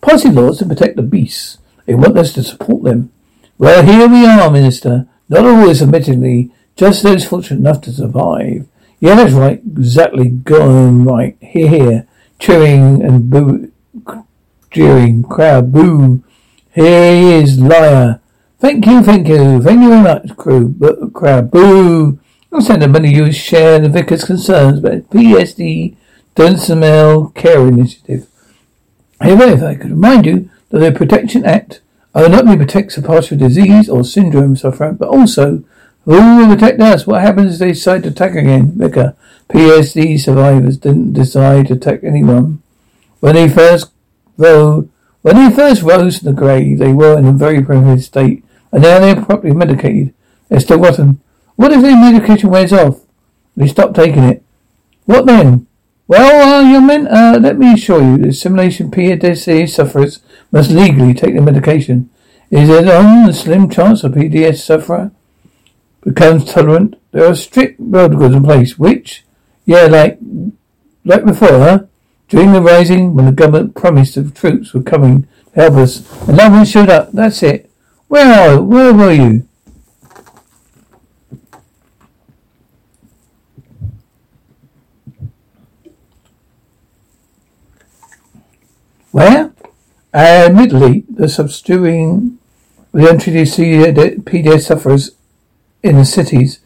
Policy 0.00 0.30
laws 0.30 0.58
to 0.58 0.66
protect 0.66 0.96
the 0.96 1.02
beasts. 1.02 1.58
They 1.86 1.94
want 1.94 2.16
us 2.16 2.32
to 2.34 2.42
support 2.42 2.84
them. 2.84 3.12
Well, 3.58 3.82
here 3.84 4.08
we 4.08 4.24
are, 4.26 4.50
Minister. 4.50 5.06
Not 5.28 5.44
always, 5.44 5.82
admittedly, 5.82 6.50
just 6.76 7.02
those 7.02 7.26
fortunate 7.26 7.60
enough 7.60 7.80
to 7.82 7.92
survive. 7.92 8.66
Yeah, 9.00 9.16
that's 9.16 9.32
right. 9.32 9.60
Exactly. 9.60 10.28
Going 10.28 11.04
right. 11.04 11.36
Here, 11.40 11.68
here. 11.68 12.06
Cheering 12.38 13.02
and 13.02 13.30
boo 13.30 13.70
jeering 14.74 15.22
crowd. 15.22 15.72
Boo! 15.72 16.22
Here 16.74 17.14
he 17.14 17.32
is, 17.32 17.58
liar. 17.58 18.20
Thank 18.58 18.84
you, 18.86 19.02
thank 19.02 19.28
you, 19.28 19.62
thank 19.62 19.80
you 19.80 19.88
very 19.88 20.02
much, 20.02 20.36
crew. 20.36 20.68
But 20.68 21.12
crowd. 21.12 21.50
Boo! 21.50 22.18
I'll 22.52 22.60
send 22.60 22.82
the 22.82 22.88
money 22.88 23.14
you 23.14 23.32
share 23.32 23.78
the 23.78 23.88
vicar's 23.88 24.24
concerns, 24.24 24.80
but 24.80 25.08
PSD 25.10 25.96
Dunsmell 26.36 27.34
Care 27.34 27.66
Initiative. 27.66 28.26
However, 29.20 29.44
if 29.44 29.62
I 29.62 29.74
could 29.76 29.90
remind 29.90 30.26
you 30.26 30.50
that 30.68 30.80
the 30.80 30.92
Protection 30.92 31.46
Act 31.46 31.80
Oh, 32.16 32.28
not 32.28 32.44
only 32.44 32.56
protects 32.56 32.96
a 32.96 33.02
partial 33.02 33.36
disease 33.36 33.88
or 33.88 34.04
syndrome 34.04 34.54
sufferer, 34.54 34.92
but 34.92 35.08
also 35.08 35.64
who 36.04 36.36
will 36.36 36.54
protect 36.54 36.80
us? 36.80 37.06
What 37.06 37.22
happens 37.22 37.54
if 37.54 37.58
they 37.58 37.72
decide 37.72 38.04
to 38.04 38.10
attack 38.10 38.36
again? 38.36 38.72
Vicar, 38.76 39.16
PSD 39.48 40.20
survivors 40.20 40.76
didn't 40.76 41.14
decide 41.14 41.68
to 41.68 41.74
attack 41.74 42.04
anyone. 42.04 42.62
When 43.18 43.34
they 43.34 43.48
first, 43.48 43.90
though, 44.36 44.88
when 45.22 45.36
they 45.36 45.54
first 45.54 45.82
rose 45.82 46.18
from 46.18 46.26
the 46.26 46.32
grave, 46.32 46.78
they 46.78 46.92
were 46.92 47.18
in 47.18 47.26
a 47.26 47.32
very 47.32 47.62
primitive 47.62 48.04
state, 48.04 48.44
and 48.72 48.82
now 48.82 48.98
they're 48.98 49.24
properly 49.24 49.54
medicated. 49.54 50.12
They're 50.48 50.60
still 50.60 50.78
rotten. 50.78 51.20
What 51.56 51.72
if 51.72 51.82
the 51.82 51.96
medication 51.96 52.50
wears 52.50 52.72
off? 52.72 53.00
They 53.56 53.68
stop 53.68 53.94
taking 53.94 54.24
it. 54.24 54.42
What 55.04 55.26
then? 55.26 55.66
Well, 56.06 56.64
uh, 56.64 56.70
young 56.70 56.86
men, 56.86 57.06
uh, 57.06 57.38
let 57.40 57.58
me 57.58 57.72
assure 57.72 58.02
you, 58.02 58.18
the 58.18 58.32
simulation 58.32 58.90
PTSD 58.90 59.68
sufferers 59.68 60.20
must 60.52 60.70
legally 60.70 61.14
take 61.14 61.34
the 61.34 61.40
medication. 61.40 62.10
Is 62.50 62.68
there 62.68 62.98
on 62.98 63.26
the 63.26 63.32
slim 63.32 63.70
chance 63.70 64.04
a 64.04 64.10
PDS 64.10 64.58
sufferer 64.58 65.12
becomes 66.02 66.44
tolerant? 66.44 66.96
There 67.12 67.26
are 67.26 67.34
strict 67.34 67.80
protocols 67.90 68.34
in 68.34 68.42
place, 68.42 68.78
which, 68.78 69.24
yeah, 69.64 69.86
like, 69.86 70.18
like 71.04 71.24
before, 71.24 71.48
huh? 71.48 71.84
During 72.34 72.52
the 72.52 72.60
rising, 72.60 73.14
when 73.14 73.26
the 73.26 73.30
government 73.30 73.76
promised 73.76 74.16
the 74.16 74.28
troops 74.28 74.74
were 74.74 74.82
coming 74.82 75.28
to 75.52 75.60
help 75.60 75.74
us, 75.74 75.98
and 76.26 76.36
no 76.36 76.50
one 76.50 76.64
showed 76.64 76.90
up. 76.90 77.12
That's 77.12 77.44
it. 77.44 77.70
Where 78.08 78.56
are, 78.56 78.60
where 78.60 78.92
were 78.92 79.12
you? 79.12 79.48
Where? 89.12 89.52
Uh, 90.12 90.16
Admittedly, 90.48 91.04
the 91.08 91.28
substituting 91.28 92.40
the 92.90 93.16
to 93.16 93.46
see 93.46 93.76
PDS 93.76 94.62
sufferers 94.62 95.12
in 95.84 95.94
the 95.94 96.04
cities. 96.04 96.58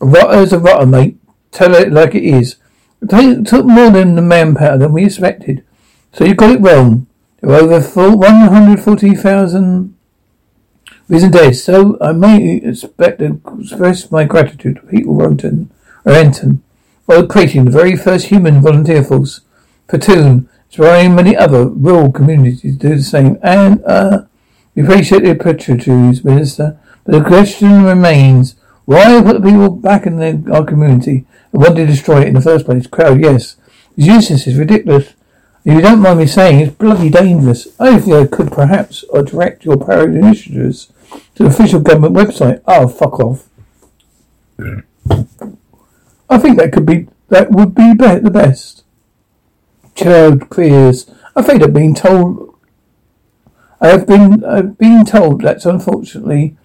A 0.00 0.06
rotter's 0.06 0.52
a 0.52 0.60
rotter, 0.60 0.86
mate. 0.86 1.18
Tell 1.50 1.74
it 1.74 1.90
like 1.90 2.14
it 2.14 2.22
is. 2.22 2.54
It 3.02 3.46
took 3.46 3.66
more 3.66 3.90
than 3.90 4.14
the 4.14 4.22
manpower 4.22 4.78
than 4.78 4.92
we 4.92 5.04
expected. 5.04 5.64
So 6.12 6.24
you 6.24 6.34
got 6.34 6.56
it 6.56 6.60
wrong. 6.60 7.06
There 7.40 7.50
were 7.50 7.74
over 7.74 7.80
140,000 8.16 9.96
recent 11.08 11.32
dead. 11.32 11.56
So 11.56 11.98
I 12.00 12.12
may 12.12 12.56
expect 12.56 13.18
to 13.18 13.40
express 13.60 14.10
my 14.10 14.24
gratitude 14.24 14.76
to 14.76 14.82
Pete 14.82 15.04
Renton, 15.06 15.70
Renton, 16.04 16.62
for 17.04 17.26
creating 17.26 17.66
the 17.66 17.70
very 17.70 17.96
first 17.96 18.26
human 18.26 18.60
volunteer 18.60 19.04
force. 19.04 19.40
Platoon 19.88 20.48
Trying 20.70 21.14
many 21.14 21.36
other 21.36 21.68
rural 21.68 22.12
communities 22.12 22.60
to 22.60 22.72
do 22.72 22.96
the 22.96 23.02
same. 23.02 23.38
And, 23.42 23.82
uh, 23.84 24.24
we 24.74 24.82
appreciate 24.82 25.22
the 25.22 25.30
approaches, 25.30 26.22
Minister. 26.24 26.78
But 27.04 27.12
the 27.12 27.24
question 27.24 27.84
remains, 27.84 28.56
why 28.86 29.20
put 29.20 29.42
the 29.42 29.48
people 29.48 29.70
back 29.70 30.06
in 30.06 30.16
the, 30.16 30.52
our 30.52 30.64
community 30.64 31.26
and 31.52 31.60
want 31.60 31.76
to 31.76 31.86
destroy 31.86 32.22
it 32.22 32.28
in 32.28 32.34
the 32.34 32.40
first 32.40 32.64
place? 32.64 32.86
Crowd, 32.86 33.20
yes. 33.20 33.56
It's 33.96 34.06
useless, 34.06 34.46
it's 34.46 34.56
ridiculous. 34.56 35.12
If 35.64 35.74
you 35.74 35.80
don't 35.80 36.00
mind 36.00 36.20
me 36.20 36.26
saying, 36.26 36.60
it's 36.60 36.76
bloody 36.76 37.10
dangerous. 37.10 37.66
I 37.80 37.98
think 37.98 38.14
I 38.14 38.26
could 38.26 38.52
perhaps 38.52 39.04
uh, 39.12 39.22
direct 39.22 39.64
your 39.64 39.76
parade 39.76 40.14
initiatives 40.14 40.92
to 41.34 41.42
the 41.42 41.48
official 41.48 41.80
government 41.80 42.14
website. 42.14 42.62
Oh, 42.66 42.86
fuck 42.86 43.18
off. 43.18 43.48
I 46.30 46.38
think 46.38 46.56
that 46.58 46.72
could 46.72 46.86
be, 46.86 47.08
that 47.28 47.50
would 47.50 47.74
be 47.74 47.92
the 47.94 48.30
best. 48.32 48.84
Child 49.96 50.48
queers. 50.48 51.10
I'm 51.34 51.42
afraid 51.42 51.62
I've 51.62 51.74
been 51.74 51.94
told. 51.94 52.54
I 53.80 53.88
have 53.88 54.06
been. 54.06 54.44
I've 54.44 54.78
been 54.78 55.04
told 55.04 55.42
that 55.42 55.64
unfortunately. 55.64 56.56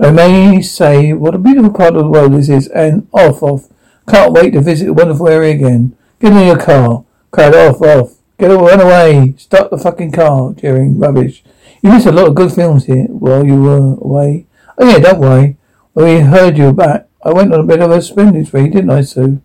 I 0.00 0.10
may 0.10 0.62
say 0.62 1.12
what 1.12 1.34
a 1.34 1.38
beautiful 1.38 1.72
part 1.72 1.96
of 1.96 2.04
the 2.04 2.08
world 2.08 2.32
this 2.32 2.48
is, 2.48 2.68
and 2.68 3.08
off, 3.12 3.42
off. 3.42 3.68
Can't 4.08 4.32
wait 4.32 4.52
to 4.52 4.60
visit 4.60 4.86
the 4.86 4.92
wonderful 4.92 5.28
area 5.28 5.54
again. 5.54 5.96
Give 6.20 6.32
me 6.32 6.46
your 6.46 6.58
car. 6.58 7.04
Crowd 7.30 7.54
off, 7.54 7.82
off. 7.82 8.14
Get 8.38 8.50
away, 8.50 8.70
run 8.70 8.80
away. 8.80 9.34
Start 9.36 9.70
the 9.70 9.78
fucking 9.78 10.12
car. 10.12 10.52
Jeering 10.52 10.98
rubbish. 10.98 11.42
You 11.82 11.90
missed 11.90 12.06
a 12.06 12.12
lot 12.12 12.28
of 12.28 12.34
good 12.34 12.52
films 12.52 12.86
here 12.86 13.06
while 13.06 13.44
you 13.44 13.60
were 13.60 13.94
away. 13.94 14.46
Oh 14.78 14.88
yeah, 14.88 14.98
don't 14.98 15.18
worry. 15.18 15.56
When 15.92 16.06
we 16.06 16.20
heard 16.20 16.56
you 16.56 16.66
were 16.66 16.72
back, 16.72 17.08
I 17.24 17.32
went 17.32 17.52
on 17.52 17.60
a 17.60 17.64
bit 17.64 17.80
of 17.80 17.90
a 17.90 18.00
spending 18.00 18.44
spree, 18.44 18.68
didn't 18.68 18.90
I, 18.90 19.00
Sue? 19.00 19.42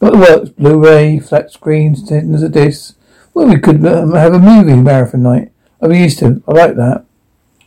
Got 0.00 0.12
the 0.12 0.18
works, 0.18 0.50
Blu-ray, 0.50 1.18
flat 1.20 1.50
screens, 1.50 2.06
tens 2.06 2.42
of 2.42 2.52
discs. 2.52 2.96
Well, 3.32 3.48
we 3.48 3.58
could 3.58 3.84
um, 3.86 4.12
have 4.14 4.34
a 4.34 4.38
movie 4.38 4.76
marathon 4.76 5.22
night. 5.22 5.50
I 5.80 5.86
we 5.86 6.02
used 6.02 6.18
to. 6.18 6.42
I 6.46 6.52
like 6.52 6.76
that. 6.76 7.06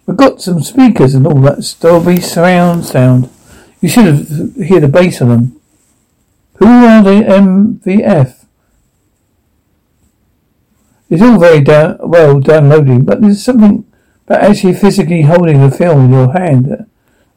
We've 0.08 0.18
got 0.18 0.42
some 0.42 0.64
speakers 0.64 1.14
and 1.14 1.28
all 1.28 1.40
that 1.42 1.76
Dolby 1.82 2.22
surround 2.22 2.86
sound. 2.86 3.30
You 3.82 3.90
should 3.90 4.06
have 4.06 4.56
hear 4.56 4.80
the 4.80 4.88
bass 4.88 5.22
on 5.22 5.30
them. 5.30 5.62
Who 6.56 6.66
are 6.66 7.04
the 7.04 7.22
MVF? 7.22 8.46
It's 11.10 11.22
all 11.22 11.38
very 11.38 11.62
well 12.00 12.40
downloading, 12.40 13.04
but 13.06 13.22
there's 13.22 13.44
something 13.44 13.86
about 14.26 14.44
actually 14.44 14.74
physically 14.74 15.24
holding 15.24 15.62
the 15.62 15.76
film 15.76 16.06
in 16.06 16.12
your 16.12 16.32
hand 16.32 16.88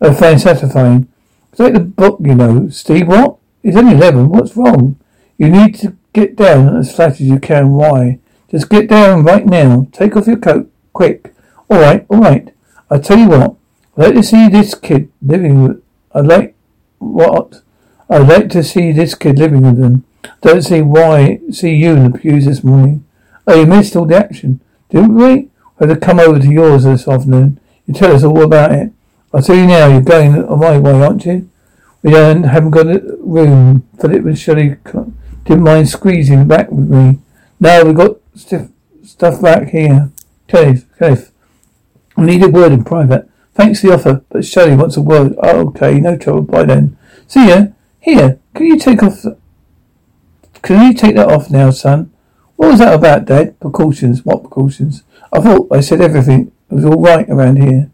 I 0.01 0.15
find 0.15 0.41
satisfying. 0.41 1.09
It's 1.51 1.61
like 1.61 1.75
the 1.75 1.81
book, 1.81 2.21
you 2.23 2.35
know. 2.35 2.71
Steve, 2.71 3.09
what? 3.09 3.37
It's 3.63 3.77
only 3.77 3.95
eleven. 3.95 4.31
What's 4.31 4.57
wrong? 4.57 4.99
You 5.37 5.51
need 5.51 5.75
to 5.81 5.97
get 6.13 6.37
down 6.37 6.77
as 6.77 6.95
flat 6.95 7.13
as 7.13 7.21
you 7.21 7.39
can. 7.39 7.73
Why? 7.73 8.19
Just 8.51 8.71
get 8.71 8.89
down 8.89 9.25
right 9.25 9.45
now. 9.45 9.89
Take 9.93 10.17
off 10.17 10.27
your 10.27 10.39
coat. 10.39 10.71
Quick. 10.93 11.35
All 11.69 11.81
right, 11.81 12.07
all 12.09 12.21
right. 12.21 12.53
I 12.91 12.99
tell 12.99 13.19
you 13.19 13.29
what. 13.29 13.57
I'd 13.97 14.05
like 14.07 14.15
to 14.15 14.23
see 14.23 14.49
this 14.49 14.75
kid 14.75 15.11
living 15.23 15.63
with. 15.63 15.83
I'd 16.13 16.27
like 16.27 16.57
what? 16.99 17.63
I'd 18.09 18.29
like 18.29 18.51
to 18.51 18.65
see 18.65 18.91
this 18.93 19.15
kid 19.15 19.39
living 19.39 19.63
with 19.63 19.79
them. 19.79 20.05
Don't 20.41 20.63
see 20.63 20.83
why. 20.83 21.41
See 21.53 21.77
you 21.77 21.93
in 21.93 22.11
the 22.11 22.19
pews 22.19 22.47
this 22.47 22.65
morning. 22.65 23.05
Oh, 23.47 23.61
you 23.61 23.67
missed 23.67 23.95
all 23.95 24.07
the 24.07 24.17
action, 24.17 24.61
didn't 24.89 25.15
we? 25.15 25.51
I 25.79 25.87
had 25.87 25.89
to 25.89 25.97
come 25.97 26.19
over 26.19 26.39
to 26.39 26.51
yours 26.51 26.85
this 26.85 27.07
afternoon. 27.07 27.61
You 27.87 27.95
tell 27.95 28.15
us 28.15 28.25
all 28.25 28.43
about 28.43 28.73
it. 28.73 28.93
I'll 29.33 29.43
tell 29.43 29.57
you 29.57 29.67
now. 29.67 29.87
You're 29.87 30.03
going 30.03 30.33
my 30.33 30.79
way, 30.79 31.03
aren't 31.03 31.25
you? 31.25 31.49
We 32.03 32.13
don't, 32.13 32.45
haven't 32.45 32.71
got 32.71 32.87
a 32.87 33.01
room. 33.21 33.87
Philip 34.01 34.25
and 34.25 34.39
Shelley 34.39 34.77
didn't 35.45 35.63
mind 35.63 35.89
squeezing 35.89 36.49
back 36.49 36.71
with 36.71 36.89
me. 36.89 37.19
Now 37.61 37.85
we've 37.85 37.95
got 37.95 38.17
stiff 38.35 38.69
stuff 39.05 39.41
back 39.41 39.69
here. 39.69 40.11
Cliff, 40.49 40.85
Cliff. 40.97 41.31
I 42.21 42.27
need 42.27 42.43
a 42.43 42.49
word 42.51 42.73
in 42.73 42.85
private. 42.85 43.31
Thanks 43.55 43.81
for 43.81 43.87
the 43.87 43.95
offer, 43.95 44.23
but 44.29 44.45
Shelley 44.45 44.77
wants 44.77 44.99
a 44.99 45.01
word. 45.01 45.35
Oh, 45.43 45.69
okay, 45.69 45.99
no 45.99 46.19
trouble. 46.19 46.43
Bye 46.43 46.65
then. 46.65 46.99
See 47.27 47.49
ya. 47.49 47.69
Here, 47.99 48.39
can 48.55 48.67
you 48.67 48.79
take 48.79 49.03
off? 49.03 49.25
Can 50.61 50.87
you 50.87 50.93
take 50.93 51.17
that 51.17 51.31
off 51.31 51.51
now, 51.51 51.71
son? 51.71 52.13
What 52.57 52.73
was 52.73 52.81
that 52.81 52.93
about, 52.93 53.25
Dad? 53.25 53.59
Precautions. 53.59 54.23
What 54.23 54.43
precautions? 54.43 55.03
I 55.33 55.41
thought 55.41 55.69
I 55.73 55.81
said 55.81 56.03
everything 56.03 56.53
was 56.69 56.85
all 56.85 57.01
right 57.01 57.27
around 57.31 57.57
here. 57.57 57.91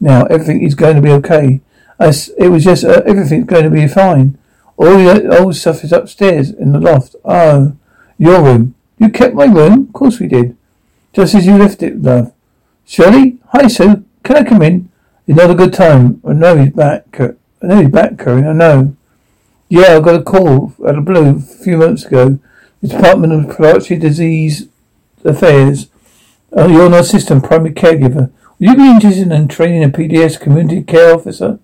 Now 0.00 0.24
everything 0.24 0.62
is 0.62 0.74
going 0.74 0.96
to 0.96 1.02
be 1.02 1.10
okay. 1.10 1.60
As 1.98 2.30
it 2.38 2.48
was 2.48 2.64
just 2.64 2.82
uh, 2.82 3.02
everything's 3.04 3.44
going 3.44 3.64
to 3.64 3.70
be 3.70 3.86
fine. 3.86 4.38
All 4.78 4.96
the 4.96 5.38
old 5.38 5.54
stuff 5.54 5.84
is 5.84 5.92
upstairs 5.92 6.50
in 6.50 6.72
the 6.72 6.80
loft. 6.80 7.14
Oh, 7.26 7.76
your 8.16 8.42
room. 8.42 8.74
You 8.98 9.10
kept 9.10 9.34
my 9.34 9.44
room? 9.44 9.88
Of 9.88 9.92
course 9.92 10.18
we 10.18 10.28
did. 10.28 10.56
Just 11.12 11.34
as 11.34 11.46
you 11.46 11.58
left 11.58 11.82
it, 11.82 12.00
love. 12.00 12.32
Shirley? 12.88 13.38
Hi, 13.48 13.66
Sue. 13.66 14.04
Can 14.22 14.36
I 14.36 14.44
come 14.44 14.62
in? 14.62 14.88
It's 15.26 15.36
not 15.36 15.50
a 15.50 15.56
good 15.56 15.72
time. 15.72 16.20
I 16.24 16.32
know 16.34 16.56
he's 16.56 16.72
back. 16.72 17.20
I 17.20 17.34
know 17.60 17.80
he's 17.80 17.90
back, 17.90 18.16
Curry. 18.16 18.44
I 18.46 18.52
know. 18.52 18.94
Yeah, 19.68 19.96
I 19.96 20.00
got 20.00 20.20
a 20.20 20.22
call 20.22 20.72
out 20.86 20.96
of 20.96 21.04
blue 21.04 21.36
a 21.36 21.40
few 21.40 21.78
months 21.78 22.04
ago. 22.04 22.38
The 22.80 22.88
Department 22.88 23.32
of 23.32 23.58
Respiratory 23.58 23.98
Disease 23.98 24.68
Affairs. 25.24 25.88
Uh, 26.56 26.68
you're 26.68 26.86
an 26.86 26.94
assistant 26.94 27.42
primary 27.42 27.74
caregiver. 27.74 28.30
Would 28.60 28.68
you 28.68 28.76
be 28.76 28.88
interested 28.88 29.32
in 29.32 29.48
training 29.48 29.82
a 29.82 29.88
PDS 29.88 30.38
community 30.40 30.84
care 30.84 31.12
officer? 31.12 31.58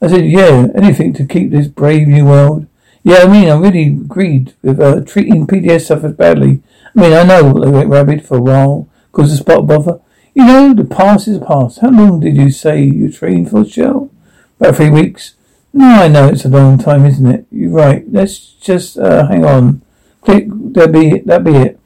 I 0.00 0.06
said, 0.06 0.26
yeah, 0.26 0.68
anything 0.76 1.12
to 1.14 1.26
keep 1.26 1.50
this 1.50 1.66
brave 1.66 2.06
new 2.06 2.24
world. 2.24 2.68
Yeah, 3.02 3.22
I 3.22 3.26
mean, 3.26 3.48
I 3.48 3.58
really 3.58 3.88
agreed 3.88 4.54
with 4.62 4.78
uh, 4.78 5.00
treating 5.00 5.44
PDS 5.44 5.86
sufferers 5.86 6.14
badly. 6.14 6.62
I 6.94 7.00
mean, 7.00 7.12
I 7.14 7.24
know 7.24 7.52
they 7.52 7.68
went 7.68 7.88
rabid 7.90 8.24
for 8.24 8.36
a 8.36 8.42
while, 8.42 8.88
caused 9.10 9.32
a 9.32 9.36
spot 9.36 9.66
bother. 9.66 10.00
You 10.38 10.44
know, 10.44 10.72
the 10.72 10.84
past 10.84 11.26
is 11.26 11.40
past. 11.40 11.80
How 11.80 11.90
long 11.90 12.20
did 12.20 12.36
you 12.36 12.52
say 12.52 12.84
you 12.84 13.10
trained 13.10 13.50
for, 13.50 13.64
Shell? 13.64 14.08
About 14.60 14.76
three 14.76 14.88
weeks. 14.88 15.34
No, 15.72 15.84
I 15.84 16.06
know 16.06 16.28
it's 16.28 16.44
a 16.44 16.48
long 16.48 16.78
time, 16.78 17.04
isn't 17.06 17.26
it? 17.26 17.46
You're 17.50 17.72
right. 17.72 18.04
Let's 18.08 18.52
just 18.60 18.96
uh, 18.98 19.26
hang 19.26 19.44
on. 19.44 19.82
Click. 20.20 20.46
That 20.74 20.92
be 20.92 21.08
it. 21.08 21.26
That 21.26 21.42
be 21.42 21.56
it. 21.56 21.80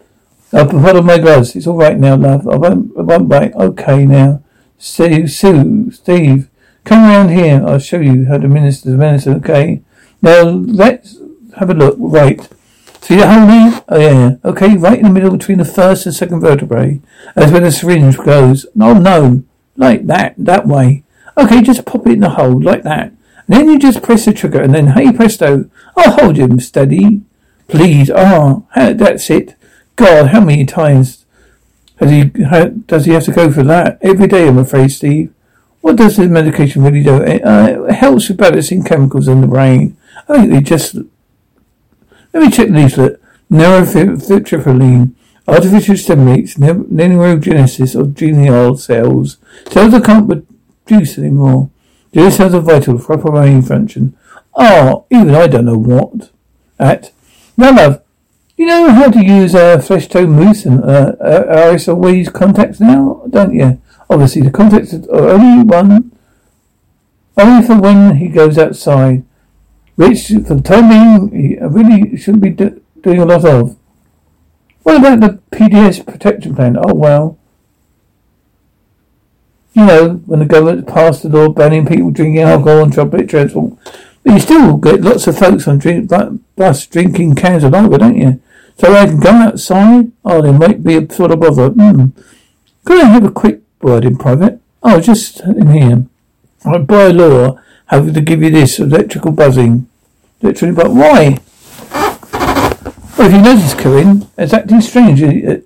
I'll 0.53 0.67
put 0.67 0.95
on 0.95 1.07
my 1.07 1.17
gloves. 1.17 1.57
It's 1.57 1.67
all 1.67 1.79
right 1.79 1.99
now, 1.99 2.15
love. 2.15 2.47
I 2.47 2.57
won't. 2.57 2.93
I 2.99 3.01
won't 3.01 3.27
bite. 3.27 3.55
Okay 3.55 4.05
now. 4.05 4.43
Steve, 4.77 5.31
Sue, 5.31 5.91
Steve. 5.91 6.51
Come 6.85 7.05
around 7.05 7.31
here. 7.31 7.65
I'll 7.67 7.79
show 7.79 8.01
you 8.01 8.27
how 8.27 8.37
to 8.37 8.49
minister 8.49 8.91
the 8.91 8.99
minister, 8.99 9.31
okay? 9.37 9.81
Now, 10.21 10.43
let's 10.43 11.17
have 11.57 11.71
a 11.71 11.75
look. 11.75 11.97
Right. 11.99 12.47
See 13.03 13.17
the 13.17 13.27
hole 13.27 13.47
there? 13.49 13.85
Oh, 13.89 13.99
yeah. 13.99 14.37
Okay, 14.45 14.77
right 14.77 14.97
in 14.97 15.05
the 15.05 15.11
middle 15.11 15.37
between 15.37 15.59
the 15.59 15.65
first 15.65 16.07
and 16.07 16.15
second 16.15 16.41
vertebrae. 16.41 17.01
That's 17.35 17.51
where 17.51 17.61
the 17.61 17.73
syringe 17.73 18.17
goes. 18.17 18.65
No, 18.77 18.95
no. 18.95 19.43
Like 19.77 20.07
that, 20.07 20.35
that 20.39 20.69
way. 20.69 21.03
Okay, 21.37 21.63
just 21.63 21.85
pop 21.85 22.07
it 22.07 22.13
in 22.13 22.21
the 22.21 22.31
hole, 22.31 22.63
like 22.63 22.85
that. 22.85 23.13
And 23.49 23.57
then 23.57 23.69
you 23.69 23.79
just 23.81 24.05
press 24.05 24.25
the 24.25 24.33
trigger, 24.33 24.63
and 24.63 24.73
then 24.73 24.89
hey 24.89 25.13
presto, 25.13 25.69
I'll 25.97 26.13
hold 26.13 26.37
him 26.37 26.61
steady. 26.61 27.23
Please, 27.67 28.09
ah, 28.09 28.63
oh, 28.77 28.93
that's 28.93 29.29
it. 29.31 29.57
God, 29.97 30.29
how 30.29 30.41
many 30.41 30.65
times 30.65 31.25
has 31.97 32.11
he, 32.11 32.31
how, 32.45 32.67
does 32.67 33.07
he 33.07 33.13
have 33.13 33.25
to 33.25 33.33
go 33.33 33.51
for 33.51 33.65
that? 33.65 33.99
Every 34.01 34.29
day, 34.29 34.47
I'm 34.47 34.59
afraid, 34.59 34.91
Steve. 34.91 35.35
What 35.81 35.97
does 35.97 36.19
this 36.19 36.31
medication 36.31 36.85
really 36.85 37.03
do? 37.03 37.17
It, 37.17 37.45
uh, 37.45 37.85
it 37.89 37.95
helps 37.95 38.29
with 38.29 38.39
balancing 38.39 38.85
chemicals 38.85 39.27
in 39.27 39.41
the 39.41 39.49
brain. 39.49 39.97
I 40.29 40.37
think 40.37 40.53
they 40.53 40.61
just... 40.61 40.97
Let 42.33 42.43
me 42.43 42.51
check 42.51 42.69
the 42.69 42.75
leaflet. 42.75 43.21
Artificial 45.49 45.97
stimulates 45.97 46.55
neurogenesis 46.55 47.99
of 47.99 48.09
glial 48.09 48.79
cells. 48.79 49.39
Cells 49.69 49.93
that 49.93 50.05
can't 50.05 50.47
produce 50.87 51.19
anymore. 51.19 51.71
These 52.13 52.37
cells 52.37 52.55
are 52.55 52.61
vital 52.61 52.99
for 52.99 53.19
proper 53.19 53.31
brain 53.33 53.63
function. 53.63 54.17
Oh, 54.55 55.07
even 55.11 55.35
I 55.35 55.47
don't 55.47 55.65
know 55.65 55.79
what. 55.79 56.31
At. 56.79 57.13
Now, 57.57 57.75
love, 57.75 58.03
you 58.57 58.67
know 58.67 58.91
how 58.91 59.11
to 59.11 59.25
use 59.25 59.55
a 59.55 59.75
uh, 59.75 59.81
flesh 59.81 60.09
tone 60.09 60.31
mousse 60.31 60.65
and 60.65 60.83
uh, 60.85 61.17
uh, 61.21 61.73
RSOW's 61.73 62.29
contacts 62.29 62.81
now, 62.81 63.23
don't 63.29 63.55
you? 63.55 63.81
Obviously, 64.09 64.43
the 64.43 64.51
contacts 64.51 64.93
are 64.95 65.31
only 65.31 65.65
one, 65.65 66.13
only 67.37 67.67
for 67.67 67.81
when 67.81 68.17
he 68.17 68.29
goes 68.29 68.59
outside, 68.59 69.25
which, 69.97 70.29
for 70.29 70.55
the 70.55 70.63
time 70.63 70.89
being, 70.89 71.61
really 71.73 72.17
shouldn't 72.17 72.43
be 72.43 72.51
do- 72.51 72.81
doing 73.03 73.21
a 73.21 73.25
lot 73.25 73.45
of. 73.45 73.77
What 74.83 74.97
about 74.97 75.21
the 75.21 75.39
PDS 75.57 76.05
protection 76.07 76.55
plan? 76.55 76.77
Oh, 76.77 76.95
well. 76.95 77.39
You 79.75 79.87
know, 79.87 80.09
when 80.27 80.41
the 80.41 80.47
government 80.47 80.87
passed 80.87 81.23
the 81.23 81.29
law 81.29 81.49
banning 81.49 81.87
people 81.87 82.11
drinking 82.11 82.43
alcohol 82.43 82.83
on 82.83 82.91
public 82.91 83.29
transport, 83.29 83.79
but 84.23 84.35
you 84.35 84.41
still 84.41 84.77
get 84.77 85.01
lots 85.01 85.27
of 85.27 85.39
folks 85.39 85.67
on 85.67 85.79
drink, 85.79 86.11
bus 86.57 86.87
drinking 86.87 87.35
cans 87.37 87.65
of 87.65 87.73
lager, 87.73 87.99
don't 87.99 88.17
you? 88.17 88.41
So 88.77 88.93
I 88.93 89.07
can 89.07 89.21
go 89.21 89.31
outside? 89.31 90.13
Oh, 90.25 90.43
there 90.43 90.53
might 90.53 90.83
be 90.83 90.97
a 90.97 91.13
sort 91.13 91.31
of 91.31 91.41
bother. 91.41 91.71
Mm. 91.71 92.13
Could 92.85 93.03
I 93.03 93.09
have 93.09 93.25
a 93.25 93.31
quick 93.31 93.63
word 93.83 94.05
in 94.05 94.17
private. 94.17 94.61
Oh, 94.83 95.01
just 95.01 95.41
in 95.41 95.69
here. 95.69 96.07
By 96.65 97.09
law 97.09 97.59
have 97.87 98.13
to 98.13 98.21
give 98.21 98.43
you 98.43 98.51
this 98.51 98.79
electrical 98.79 99.33
buzzing. 99.33 99.89
Literally, 100.41 100.75
but 100.75 100.91
why? 100.91 101.39
Well, 103.17 103.29
if 103.29 103.33
you 103.33 103.43
notice, 103.43 103.75
Kieren, 103.75 104.29
it's 104.37 104.53
acting 104.53 104.81
strange 104.81 105.23
uh, 105.23 105.59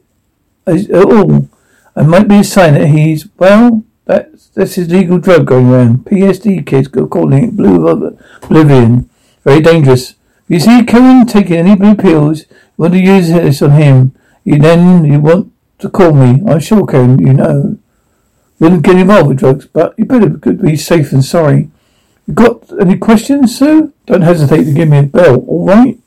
at 0.67 0.91
all. 0.93 1.49
It 1.97 2.05
might 2.05 2.29
be 2.29 2.41
a 2.41 2.45
sign 2.45 2.75
that 2.75 2.89
he's, 2.89 3.27
well, 3.39 3.85
that's, 4.05 4.49
that's 4.49 4.75
his 4.75 4.91
legal 4.91 5.19
drug 5.19 5.47
going 5.47 5.71
around. 5.71 6.05
PSD 6.05 6.67
kids 6.67 6.89
go 6.89 7.07
calling 7.07 7.45
it 7.45 7.57
blue 7.57 7.89
oblivion. 7.89 9.09
Very 9.45 9.63
dangerous. 9.63 10.11
If 10.11 10.51
you 10.51 10.61
see 10.61 10.83
Kieren 10.83 11.27
taking 11.27 11.57
any 11.57 11.77
blue 11.77 11.95
pills, 11.95 12.43
you 12.51 12.57
want 12.77 12.93
to 12.93 13.01
use 13.01 13.29
this 13.29 13.63
on 13.63 13.71
him. 13.73 14.15
You 14.45 14.59
then 14.59 15.05
you 15.05 15.21
want 15.21 15.53
to 15.79 15.89
call 15.89 16.13
me. 16.13 16.43
I'm 16.47 16.61
sure, 16.61 16.87
Kieren, 16.87 17.21
you 17.21 17.33
know. 17.33 17.79
Wouldn't 18.59 18.83
get 18.83 18.97
involved 18.97 19.29
with 19.29 19.39
drugs, 19.39 19.67
but 19.67 19.95
you 19.99 20.05
better 20.05 20.29
be 20.29 20.77
safe 20.77 21.13
and 21.13 21.25
sorry. 21.25 21.71
Got 22.33 22.81
any 22.81 22.97
questions, 22.97 23.59
Sue? 23.59 23.93
Don't 24.07 24.23
hesitate 24.23 24.65
to 24.65 24.73
give 24.73 24.89
me 24.89 24.99
a 24.99 25.03
bell, 25.05 25.37
all 25.47 25.67
right? 25.67 25.99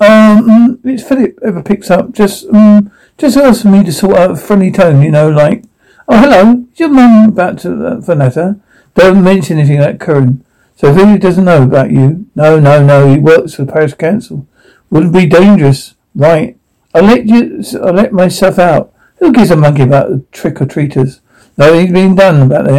Um, 0.00 0.80
if 0.84 1.06
Philip 1.06 1.38
ever 1.44 1.62
picks 1.62 1.90
up, 1.90 2.12
just 2.12 2.46
um, 2.46 2.90
just 3.16 3.36
ask 3.36 3.64
me 3.64 3.84
to 3.84 3.92
sort 3.92 4.16
out 4.16 4.30
a 4.32 4.36
friendly 4.36 4.70
tone, 4.70 5.02
you 5.02 5.10
know, 5.10 5.28
like, 5.28 5.64
oh, 6.08 6.18
hello, 6.18 6.64
is 6.72 6.80
your 6.80 6.88
mum 6.88 7.28
about 7.28 7.58
to, 7.60 7.84
uh? 7.86 8.54
Don't 8.94 9.22
mention 9.22 9.58
anything 9.58 9.80
like 9.80 9.98
Kieren. 9.98 10.42
So 10.76 10.94
Philip 10.94 11.20
doesn't 11.20 11.44
know 11.44 11.62
about 11.62 11.90
you? 11.90 12.26
No, 12.34 12.58
no, 12.60 12.84
no, 12.84 13.12
he 13.12 13.18
works 13.18 13.54
for 13.54 13.64
the 13.64 13.72
Parish 13.72 13.94
Council. 13.94 14.46
Wouldn't 14.90 15.12
be 15.12 15.26
dangerous. 15.26 15.94
Right. 16.14 16.56
I'll 16.94 17.04
let 17.04 17.26
you, 17.26 17.62
I'll 17.82 17.92
let 17.92 18.12
myself 18.12 18.58
out. 18.58 18.92
Who 19.18 19.32
gives 19.32 19.50
a 19.50 19.56
monkey 19.56 19.82
about 19.82 20.10
the 20.10 20.24
trick 20.32 20.60
or 20.60 20.66
treaters? 20.66 21.20
Nothing's 21.56 21.92
been 21.92 22.14
done 22.14 22.42
about 22.42 22.64
the 22.66 22.70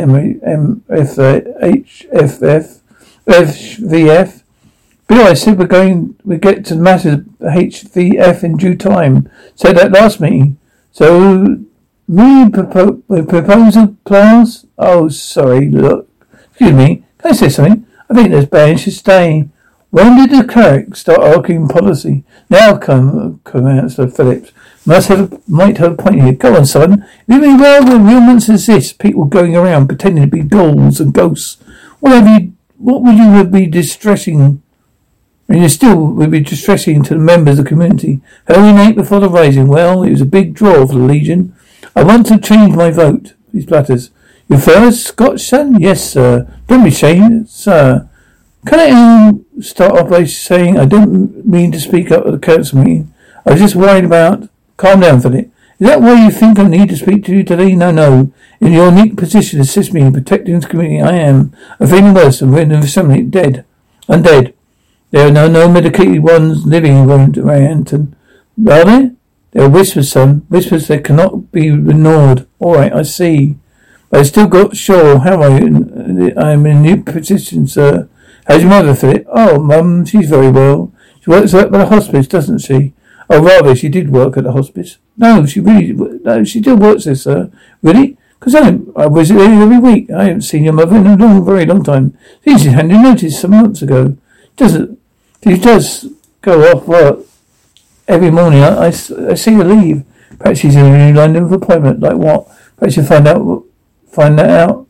HVF, 1.61 2.78
FVF. 3.29 4.43
Bill, 5.07 5.27
I 5.27 5.33
said 5.33 5.57
we're 5.57 5.67
going, 5.67 6.15
we 6.23 6.37
get 6.37 6.65
to 6.65 6.75
the 6.75 6.81
matters 6.81 7.13
of 7.13 7.25
HVF 7.39 8.43
in 8.43 8.57
due 8.57 8.75
time. 8.75 9.29
Said 9.55 9.77
that 9.77 9.91
last 9.91 10.19
meeting. 10.19 10.57
So, 10.91 11.57
me 12.07 12.45
propo- 12.45 13.03
proposal 13.27 13.95
class? 14.03 14.65
Oh, 14.77 15.09
sorry, 15.09 15.69
look. 15.69 16.09
Excuse 16.49 16.73
me, 16.73 17.03
can 17.19 17.31
I 17.31 17.33
say 17.33 17.49
something? 17.49 17.85
I 18.09 18.13
think 18.13 18.31
this 18.31 18.45
band 18.45 18.79
should 18.79 18.93
stay. 18.93 19.47
When 19.91 20.17
did 20.17 20.29
the 20.29 20.47
cleric 20.47 20.95
start 20.95 21.19
arguing 21.19 21.67
policy? 21.67 22.23
Now 22.49 22.77
come, 22.77 23.41
Councillor 23.43 24.09
Phillips. 24.09 24.51
Must 24.85 25.07
have, 25.07 25.49
might 25.49 25.77
have 25.77 25.93
a 25.93 25.95
point 25.95 26.21
here. 26.21 26.33
Go 26.33 26.55
on, 26.55 26.65
son. 26.65 27.07
Living 27.27 27.57
well 27.57 27.83
when 27.83 28.03
monsters 28.03 28.69
exist, 28.69 28.99
people 28.99 29.25
going 29.25 29.55
around 29.55 29.87
pretending 29.87 30.23
to 30.23 30.29
be 30.29 30.41
dolls 30.41 30.99
and 30.99 31.13
ghosts. 31.13 31.57
What 31.99 32.13
have 32.13 32.27
you, 32.27 32.53
what 32.79 33.03
would 33.03 33.17
you 33.17 33.43
be 33.43 33.67
distressing, 33.67 34.63
and 35.49 35.61
you 35.61 35.69
still 35.69 36.07
would 36.13 36.31
be 36.31 36.39
distressing 36.39 37.03
to 37.03 37.13
the 37.13 37.19
members 37.19 37.59
of 37.59 37.65
the 37.65 37.69
community? 37.69 38.21
Holy 38.47 38.73
night 38.73 38.95
before 38.95 39.19
the 39.19 39.29
rising. 39.29 39.67
Well, 39.67 40.03
it 40.03 40.11
was 40.11 40.21
a 40.21 40.25
big 40.25 40.53
draw 40.53 40.87
for 40.87 40.93
the 40.93 40.99
Legion. 40.99 41.55
I 41.95 42.03
want 42.03 42.27
to 42.27 42.39
change 42.39 42.75
my 42.75 42.89
vote. 42.89 43.33
These 43.53 43.65
platters. 43.65 44.11
Your 44.47 44.59
first 44.59 45.05
Scotch 45.05 45.41
son? 45.41 45.79
Yes, 45.79 46.11
sir. 46.11 46.47
Don't 46.67 46.83
be 46.83 46.89
ashamed, 46.89 47.49
sir. 47.49 48.09
Can 48.65 48.79
I 48.79 48.89
um, 48.89 49.45
start 49.61 49.93
off 49.93 50.09
by 50.09 50.23
saying 50.25 50.77
I 50.77 50.85
didn't 50.85 51.45
mean 51.45 51.71
to 51.71 51.79
speak 51.79 52.11
up 52.11 52.25
at 52.25 52.31
the 52.31 52.39
council 52.39 52.79
meeting. 52.79 53.13
I 53.45 53.51
was 53.51 53.61
just 53.61 53.75
worried 53.75 54.05
about. 54.05 54.49
Calm 54.77 55.01
down, 55.01 55.21
Philip. 55.21 55.51
Is 55.79 55.87
that 55.87 56.01
why 56.01 56.25
you 56.25 56.29
think 56.29 56.59
I 56.59 56.67
need 56.67 56.89
to 56.89 56.97
speak 56.97 57.23
to 57.25 57.33
you 57.33 57.41
today? 57.41 57.73
No, 57.73 57.89
no. 57.89 58.33
In 58.59 58.73
your 58.73 58.89
unique 58.89 59.15
position, 59.15 59.61
assist 59.61 59.93
me 59.93 60.01
in 60.01 60.11
protecting 60.11 60.55
this 60.55 60.65
community. 60.65 61.01
I 61.01 61.15
am. 61.15 61.55
I'm 61.79 62.13
worse. 62.13 62.41
I'm 62.41 62.53
in 62.55 62.69
the 62.69 62.79
assembly. 62.79 63.23
Dead. 63.23 63.63
I'm 64.09 64.21
dead. 64.21 64.53
There 65.11 65.29
are 65.29 65.31
no, 65.31 65.47
no 65.47 65.71
medicated 65.71 66.19
ones 66.19 66.65
living 66.65 66.97
around 66.97 67.35
Roarton. 67.35 68.13
Are 68.67 68.83
there? 68.83 69.15
There 69.51 69.63
are 69.63 69.69
whispers, 69.69 70.11
son. 70.11 70.45
Whispers 70.49 70.89
that 70.89 71.05
cannot 71.05 71.53
be 71.53 71.69
ignored. 71.69 72.45
All 72.59 72.75
right, 72.75 72.91
I 72.91 73.03
see. 73.03 73.55
But 74.09 74.19
I 74.19 74.23
still 74.23 74.47
got 74.47 74.75
sure 74.75 75.19
how 75.19 75.41
I, 75.41 75.61
uh, 75.61 76.41
I'm 76.41 76.65
in 76.65 76.77
a 76.77 76.81
new 76.81 77.03
position, 77.03 77.67
sir. 77.67 78.09
How's 78.47 78.63
your 78.63 78.69
mother, 78.69 78.95
Philip? 78.95 79.25
Oh, 79.29 79.59
mum, 79.59 80.05
she's 80.05 80.29
very 80.29 80.51
well. 80.51 80.91
She 81.21 81.29
works 81.29 81.53
at 81.53 81.71
the 81.71 81.85
hospice, 81.85 82.27
doesn't 82.27 82.59
she? 82.59 82.93
Oh, 83.29 83.43
rather, 83.43 83.75
she 83.75 83.89
did 83.89 84.09
work 84.09 84.37
at 84.37 84.43
the 84.43 84.51
hospice. 84.51 84.97
No, 85.15 85.45
she 85.45 85.59
really, 85.59 85.93
no, 85.93 86.43
she 86.43 86.61
still 86.61 86.77
works 86.77 87.03
there, 87.05 87.15
sir. 87.15 87.51
Really? 87.83 88.17
Because 88.39 88.55
I, 88.55 88.79
I 88.95 89.07
visit 89.09 89.35
there 89.35 89.61
every 89.61 89.77
week. 89.77 90.09
I 90.09 90.23
haven't 90.25 90.41
seen 90.41 90.63
your 90.63 90.73
mother 90.73 90.95
in 90.95 91.05
a 91.05 91.15
long, 91.15 91.45
very 91.45 91.65
long 91.65 91.83
time. 91.83 92.17
Since 92.43 92.63
she 92.63 92.69
handed 92.69 93.01
notice 93.01 93.39
some 93.39 93.51
months 93.51 93.81
ago. 93.81 94.17
Doesn't, 94.55 94.99
she 95.43 95.57
does 95.57 96.07
go 96.41 96.71
off 96.71 96.87
work 96.87 97.19
every 98.07 98.31
morning. 98.31 98.63
I, 98.63 98.85
I, 98.85 98.87
I 98.87 99.33
see 99.35 99.53
her 99.53 99.63
leave. 99.63 100.03
Perhaps 100.39 100.59
she's 100.59 100.75
in 100.75 100.85
a 100.85 101.11
new 101.11 101.17
line 101.17 101.35
of 101.35 101.51
appointment. 101.51 101.99
Like 101.99 102.15
what? 102.15 102.47
Perhaps 102.77 102.97
you 102.97 103.03
find 103.03 103.27
out, 103.27 103.65
find 104.07 104.39
that 104.39 104.49
out. 104.49 104.87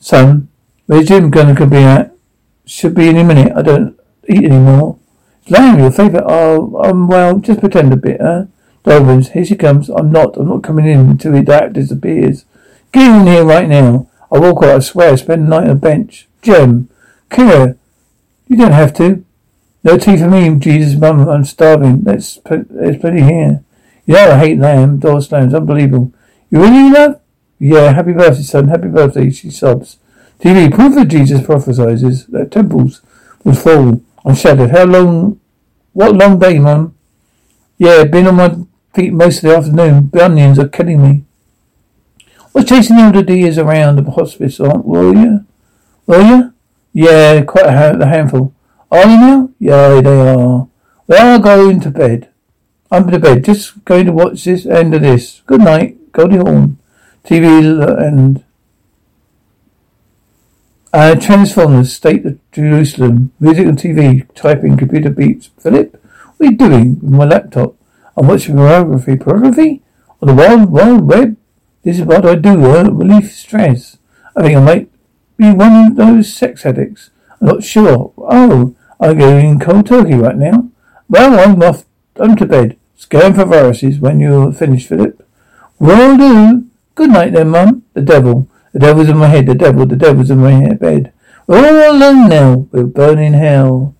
Son, 0.00 0.48
where's 0.86 1.06
Jim 1.06 1.30
gonna 1.30 1.66
be 1.66 1.76
at? 1.76 2.14
Should 2.66 2.94
be 2.94 3.08
any 3.08 3.22
minute. 3.22 3.52
I 3.56 3.62
don't 3.62 3.98
eat 4.28 4.44
anymore. 4.44 4.98
Lamb, 5.48 5.80
your 5.80 5.90
favourite. 5.90 6.24
Oh, 6.26 6.80
um, 6.84 7.08
well, 7.08 7.38
just 7.38 7.60
pretend 7.60 7.92
a 7.92 7.96
bit, 7.96 8.20
huh? 8.20 8.44
Dolphins, 8.84 9.30
here 9.30 9.44
she 9.44 9.56
comes. 9.56 9.88
I'm 9.88 10.12
not. 10.12 10.36
I'm 10.36 10.48
not 10.48 10.62
coming 10.62 10.86
in 10.86 11.00
until 11.00 11.32
the 11.32 11.42
that 11.42 11.72
disappears. 11.72 12.44
Get 12.92 13.20
in 13.20 13.26
here 13.26 13.44
right 13.44 13.68
now. 13.68 14.08
I 14.30 14.38
walk 14.38 14.62
out. 14.62 14.76
I 14.76 14.78
swear. 14.80 15.16
Spend 15.16 15.44
the 15.44 15.48
night 15.48 15.64
on 15.64 15.70
a 15.70 15.74
bench. 15.74 16.28
Jem, 16.42 16.88
Kira, 17.30 17.76
you 18.48 18.56
don't 18.56 18.72
have 18.72 18.94
to. 18.94 19.24
No 19.84 19.98
tea 19.98 20.16
for 20.16 20.28
me, 20.28 20.54
Jesus, 20.58 20.98
Mum. 20.98 21.28
I'm 21.28 21.44
starving. 21.44 22.02
There's, 22.02 22.38
there's 22.44 22.98
plenty 22.98 23.22
here. 23.22 23.64
You 24.06 24.14
know 24.14 24.32
I 24.32 24.38
hate 24.38 24.58
lamb. 24.58 24.98
Door 24.98 25.22
slams. 25.22 25.54
Unbelievable. 25.54 26.12
You 26.50 26.60
really 26.60 26.90
love? 26.90 27.20
Yeah. 27.58 27.92
Happy 27.92 28.12
birthday, 28.12 28.42
son. 28.42 28.68
Happy 28.68 28.88
birthday. 28.88 29.30
She 29.30 29.50
sobs. 29.50 29.98
TV, 30.40 30.72
proof 30.72 30.96
that 30.96 31.06
Jesus 31.06 31.44
prophesies 31.44 32.26
that 32.26 32.50
temples 32.50 33.00
would 33.44 33.56
fall 33.56 34.02
on 34.24 34.34
shattered. 34.34 34.70
How 34.70 34.84
long, 34.84 35.40
what 35.92 36.14
long 36.14 36.38
day, 36.38 36.58
Mum? 36.58 36.94
Yeah, 37.78 38.04
been 38.04 38.26
on 38.26 38.36
my 38.36 38.56
feet 38.94 39.12
most 39.12 39.38
of 39.38 39.42
the 39.50 39.56
afternoon. 39.56 40.10
The 40.12 40.24
onions 40.24 40.58
are 40.58 40.68
killing 40.68 41.02
me. 41.02 41.24
Was 42.54 42.66
chasing 42.66 42.98
all 42.98 43.12
the 43.12 43.22
deers 43.22 43.58
around 43.58 43.96
the 43.96 44.10
hospice, 44.10 44.60
aren't, 44.60 44.84
will 44.84 45.14
you? 45.14 45.46
Will 46.06 46.26
you? 46.26 46.54
Yeah, 46.92 47.42
quite 47.42 47.66
a, 47.66 47.72
ha- 47.72 47.98
a 47.98 48.06
handful. 48.06 48.54
Are 48.90 49.08
you 49.08 49.16
now? 49.16 49.50
Yeah, 49.58 50.00
they 50.00 50.20
are. 50.20 50.68
Well, 51.06 51.32
I'll 51.32 51.40
go 51.40 51.70
into 51.70 51.90
bed. 51.90 52.28
I'm 52.90 53.10
to 53.10 53.18
bed. 53.18 53.44
Just 53.44 53.84
going 53.86 54.04
to 54.04 54.12
watch 54.12 54.44
this 54.44 54.66
end 54.66 54.94
of 54.94 55.00
this. 55.00 55.40
Good 55.46 55.62
night. 55.62 56.12
Goldie 56.12 56.36
Hawn. 56.36 56.78
TV 57.24 58.06
and 58.06 58.44
Uh, 60.94 61.14
Transformers, 61.14 61.90
State 61.90 62.26
of 62.26 62.38
Jerusalem, 62.52 63.32
music 63.40 63.66
and 63.66 63.78
TV, 63.78 64.28
typing, 64.34 64.76
computer 64.76 65.08
beeps. 65.08 65.48
Philip, 65.58 65.98
what 66.36 66.46
are 66.46 66.50
you 66.50 66.56
doing 66.56 67.00
with 67.00 67.12
my 67.12 67.24
laptop? 67.24 67.76
I'm 68.14 68.26
watching 68.26 68.56
pornography. 68.56 69.16
Pornography? 69.16 69.82
On 70.20 70.28
the 70.28 70.34
wild, 70.34 70.70
wild 70.70 71.08
web? 71.08 71.38
This 71.82 71.98
is 71.98 72.04
what 72.04 72.26
I 72.26 72.34
do, 72.34 72.66
uh, 72.66 72.90
relief 72.90 73.32
stress. 73.32 73.96
I 74.36 74.42
think 74.42 74.58
I 74.58 74.60
might 74.60 74.90
be 75.38 75.50
one 75.50 75.86
of 75.86 75.96
those 75.96 76.30
sex 76.30 76.66
addicts. 76.66 77.08
I'm 77.40 77.46
not 77.46 77.64
sure. 77.64 78.12
Oh, 78.18 78.76
I'm 79.00 79.18
going 79.18 79.60
cold 79.60 79.86
turkey 79.86 80.16
right 80.16 80.36
now. 80.36 80.68
Well, 81.08 81.40
I'm 81.40 81.62
off. 81.62 81.86
I'm 82.16 82.36
to 82.36 82.44
bed. 82.44 82.76
Scan 82.96 83.32
for 83.32 83.46
viruses 83.46 83.98
when 83.98 84.20
you're 84.20 84.52
finished, 84.52 84.90
Philip. 84.90 85.26
Will 85.78 86.18
do. 86.18 86.66
Good 86.94 87.10
night 87.10 87.32
then, 87.32 87.48
Mum. 87.48 87.82
The 87.94 88.02
devil. 88.02 88.46
The 88.72 88.78
devil's 88.78 89.08
in 89.08 89.18
my 89.18 89.28
head. 89.28 89.46
The 89.46 89.54
devil. 89.54 89.86
The 89.86 89.96
devil's 89.96 90.30
in 90.30 90.38
my 90.38 90.74
bed. 90.74 91.12
We're 91.46 91.58
all 91.58 91.96
alone 91.96 92.28
now. 92.28 92.66
We're 92.72 92.84
burning 92.84 93.34
hell. 93.34 93.94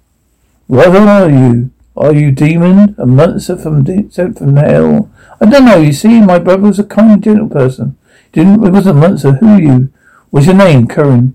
What 0.67 0.97
are 0.97 1.29
you? 1.31 1.71
Are 1.97 2.15
you 2.15 2.33
demon? 2.33 2.95
A 2.99 3.07
monster 3.07 3.57
from 3.57 3.85
de- 3.85 4.11
sent 4.11 4.39
from 4.39 4.57
hell? 4.57 5.11
I 5.41 5.47
don't 5.47 5.67
know. 5.67 5.79
You 5.79 5.93
see, 5.93 6.21
my 6.21 6.39
brother 6.39 6.63
was 6.63 6.79
a 6.79 6.85
kind, 6.85 7.23
gentle 7.23 7.49
person. 7.49 7.99
Didn't 8.33 8.65
it 8.65 8.71
wasn't 8.71 8.97
a 8.97 9.01
monster. 9.01 9.33
Who 9.33 9.59
you? 9.59 9.93
What's 10.31 10.47
your 10.47 10.55
name, 10.55 10.89
Kieren? 10.89 11.35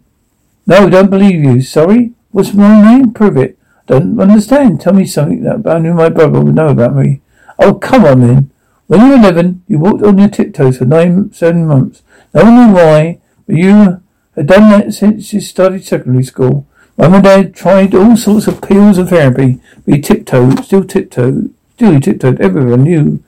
No, 0.66 0.90
don't 0.90 1.12
believe 1.12 1.44
you. 1.44 1.62
Sorry. 1.62 2.14
What's 2.32 2.54
my 2.54 2.82
name? 2.82 3.14
Prove 3.14 3.38
it. 3.38 3.58
Don't 3.86 4.20
understand. 4.20 4.82
Tell 4.82 4.94
me 4.94 5.06
something 5.06 5.44
that 5.44 5.62
who 5.64 5.94
my 5.94 6.10
brother 6.10 6.42
would 6.42 6.56
know 6.56 6.70
about 6.70 6.96
me. 6.96 7.22
Oh, 7.60 7.76
come 7.76 8.06
on 8.06 8.22
then. 8.22 8.52
When 8.88 9.02
you 9.02 9.10
were 9.10 9.16
eleven, 9.16 9.64
you 9.68 9.80
walked 9.80 10.04
on 10.04 10.18
your 10.18 10.30
tiptoes 10.30 10.78
for 10.78 10.86
nine, 10.86 11.32
seven 11.34 11.68
months. 11.68 12.02
No 12.34 12.44
one 12.44 12.56
knew 12.56 12.74
why, 12.74 13.20
you 13.56 14.02
had 14.36 14.48
done 14.48 14.70
that 14.72 14.94
since 14.94 15.34
you 15.34 15.42
started 15.42 15.86
secondary 15.86 16.24
school. 16.24 16.68
Mum 16.98 17.14
and 17.14 17.24
Dad 17.24 17.56
tried 17.56 17.94
all 17.94 18.18
sorts 18.18 18.48
of 18.48 18.62
pills 18.62 18.98
and 18.98 19.08
therapy, 19.08 19.60
but 19.86 19.96
you 19.96 20.02
tiptoed, 20.02 20.66
still 20.66 20.84
tiptoed, 20.84 21.54
still 21.74 21.94
you 21.94 22.00
tiptoed. 22.00 22.42
Everyone 22.42 22.84
knew 22.84 23.24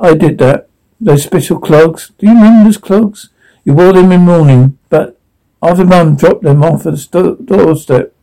I 0.00 0.14
did 0.14 0.38
that. 0.38 0.68
Those 1.00 1.24
special 1.24 1.58
clogs. 1.58 2.12
Do 2.18 2.26
you 2.26 2.34
remember 2.34 2.64
those 2.64 2.78
clogs? 2.78 3.28
You 3.64 3.74
wore 3.74 3.92
them 3.92 4.12
in 4.12 4.22
morning, 4.22 4.78
but 4.88 5.18
after 5.62 5.84
Mum 5.84 6.16
dropped 6.16 6.42
them 6.42 6.62
off 6.62 6.86
at 6.86 6.94
the 6.94 7.36
doorstep, 7.44 8.14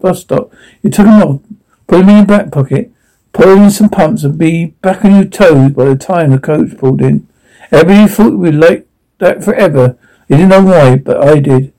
bus 0.00 0.22
stop, 0.22 0.52
you 0.82 0.90
took 0.90 1.06
them 1.06 1.22
off, 1.22 1.40
put 1.86 2.00
them 2.00 2.08
in 2.08 2.16
your 2.18 2.26
back 2.26 2.50
pocket, 2.50 2.90
put 3.32 3.48
in 3.48 3.70
some 3.70 3.88
pumps, 3.88 4.24
and 4.24 4.38
be 4.38 4.66
back 4.82 5.04
on 5.04 5.14
your 5.14 5.24
toes 5.24 5.72
by 5.72 5.84
the 5.84 5.96
time 5.96 6.30
the 6.30 6.38
coach 6.38 6.76
pulled 6.76 7.02
in. 7.02 7.28
Everybody 7.70 8.08
thought 8.08 8.38
we'd 8.38 8.54
like 8.54 8.87
that 9.18 9.44
forever. 9.44 9.96
You 10.28 10.36
didn't 10.36 10.50
know 10.50 10.64
why, 10.64 10.96
but 10.96 11.22
I 11.22 11.40
did. 11.40 11.72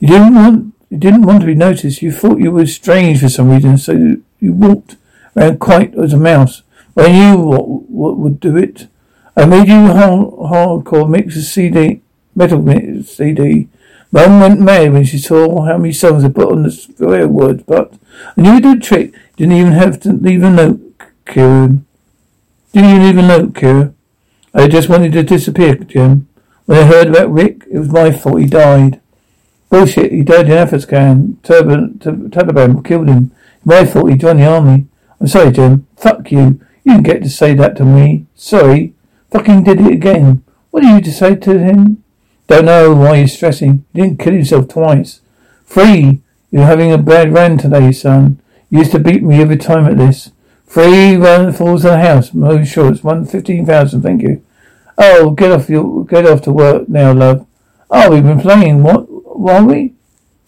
You 0.00 0.08
didn't 0.08 0.34
want 0.34 0.74
you 0.90 0.98
didn't 0.98 1.22
want 1.22 1.40
to 1.40 1.46
be 1.46 1.54
noticed. 1.54 2.02
You 2.02 2.12
thought 2.12 2.38
you 2.38 2.50
were 2.50 2.66
strange 2.66 3.20
for 3.20 3.30
some 3.30 3.48
reason, 3.48 3.78
so 3.78 3.92
you, 3.92 4.24
you 4.40 4.52
walked 4.52 4.96
around 5.34 5.58
quite 5.58 5.94
as 5.94 6.12
a 6.12 6.18
mouse. 6.18 6.62
But 6.94 7.08
I 7.08 7.12
knew 7.12 7.38
what, 7.38 7.66
what 7.88 8.18
would 8.18 8.38
do 8.38 8.58
it. 8.58 8.88
I 9.34 9.46
made 9.46 9.68
you 9.68 9.86
hard, 9.86 10.28
hardcore 10.34 11.08
mix 11.08 11.36
a 11.36 11.42
CD, 11.42 12.02
metal 12.34 12.62
CD. 13.04 13.68
Mum 14.10 14.40
went 14.40 14.60
mad 14.60 14.92
when 14.92 15.04
she 15.04 15.16
saw 15.16 15.64
how 15.64 15.78
many 15.78 15.94
songs 15.94 16.22
I 16.22 16.28
put 16.28 16.52
on 16.52 16.64
the 16.64 16.70
square 16.70 17.26
words, 17.26 17.62
but 17.62 17.94
I 18.36 18.42
knew 18.42 18.70
a 18.70 18.78
trick. 18.78 19.14
Didn't 19.36 19.54
even 19.54 19.72
have 19.72 19.98
to 20.00 20.12
leave 20.12 20.42
a 20.42 20.50
note, 20.50 20.98
Kieren. 21.24 21.84
Didn't 22.74 22.90
even 22.90 23.06
leave 23.06 23.18
a 23.18 23.22
note, 23.22 23.54
Kieren. 23.54 23.94
I 24.52 24.68
just 24.68 24.90
wanted 24.90 25.12
to 25.12 25.22
disappear, 25.22 25.76
Jim. 25.76 26.28
When 26.66 26.78
I 26.78 26.86
heard 26.86 27.08
about 27.08 27.32
Rick, 27.32 27.64
it 27.70 27.78
was 27.78 27.88
my 27.88 28.10
fault 28.10 28.40
he 28.40 28.46
died. 28.46 29.00
Bullshit, 29.68 30.12
he 30.12 30.22
died 30.22 30.46
in 30.46 30.52
Afghanistan. 30.52 31.38
Turban, 31.42 31.98
Taliban 31.98 32.84
killed 32.84 33.08
him. 33.08 33.32
My 33.64 33.84
fault 33.84 34.10
he 34.10 34.16
joined 34.16 34.40
the 34.40 34.46
army. 34.46 34.86
I'm 35.20 35.26
sorry, 35.28 35.50
Jim. 35.52 35.86
Fuck 35.96 36.30
you. 36.30 36.60
You 36.84 36.92
didn't 36.92 37.02
get 37.04 37.22
to 37.22 37.30
say 37.30 37.54
that 37.54 37.76
to 37.76 37.84
me. 37.84 38.26
Sorry. 38.34 38.94
Fucking 39.30 39.64
did 39.64 39.80
it 39.80 39.92
again. 39.92 40.44
What 40.70 40.84
are 40.84 40.94
you 40.96 41.00
to 41.00 41.12
say 41.12 41.36
to 41.36 41.58
him? 41.58 42.02
Don't 42.48 42.66
know 42.66 42.94
why 42.94 43.16
you're 43.16 43.28
stressing. 43.28 43.84
He 43.92 44.02
didn't 44.02 44.18
kill 44.18 44.34
himself 44.34 44.68
twice. 44.68 45.20
Three. 45.64 46.20
You're 46.50 46.66
having 46.66 46.92
a 46.92 46.98
bad 46.98 47.32
run 47.32 47.56
today, 47.56 47.92
son. 47.92 48.40
You 48.68 48.80
used 48.80 48.92
to 48.92 48.98
beat 48.98 49.22
me 49.22 49.40
every 49.40 49.56
time 49.56 49.86
at 49.86 49.96
this. 49.96 50.32
Three 50.66 51.16
run 51.16 51.52
falls 51.52 51.84
on 51.84 51.92
the 51.92 52.06
house. 52.06 52.30
Sure 52.68 52.90
it's 52.92 53.02
one 53.02 53.24
fifteen 53.24 53.64
thousand, 53.64 54.02
thank 54.02 54.22
you. 54.22 54.44
Oh, 54.98 55.30
get 55.30 55.52
off 55.52 55.68
your 55.68 56.04
get 56.04 56.26
off 56.26 56.42
to 56.42 56.52
work 56.52 56.88
now, 56.88 57.12
love. 57.12 57.46
Oh, 57.90 58.10
we've 58.10 58.22
been 58.22 58.40
playing. 58.40 58.82
What? 58.82 59.06
Were 59.38 59.64
we? 59.64 59.94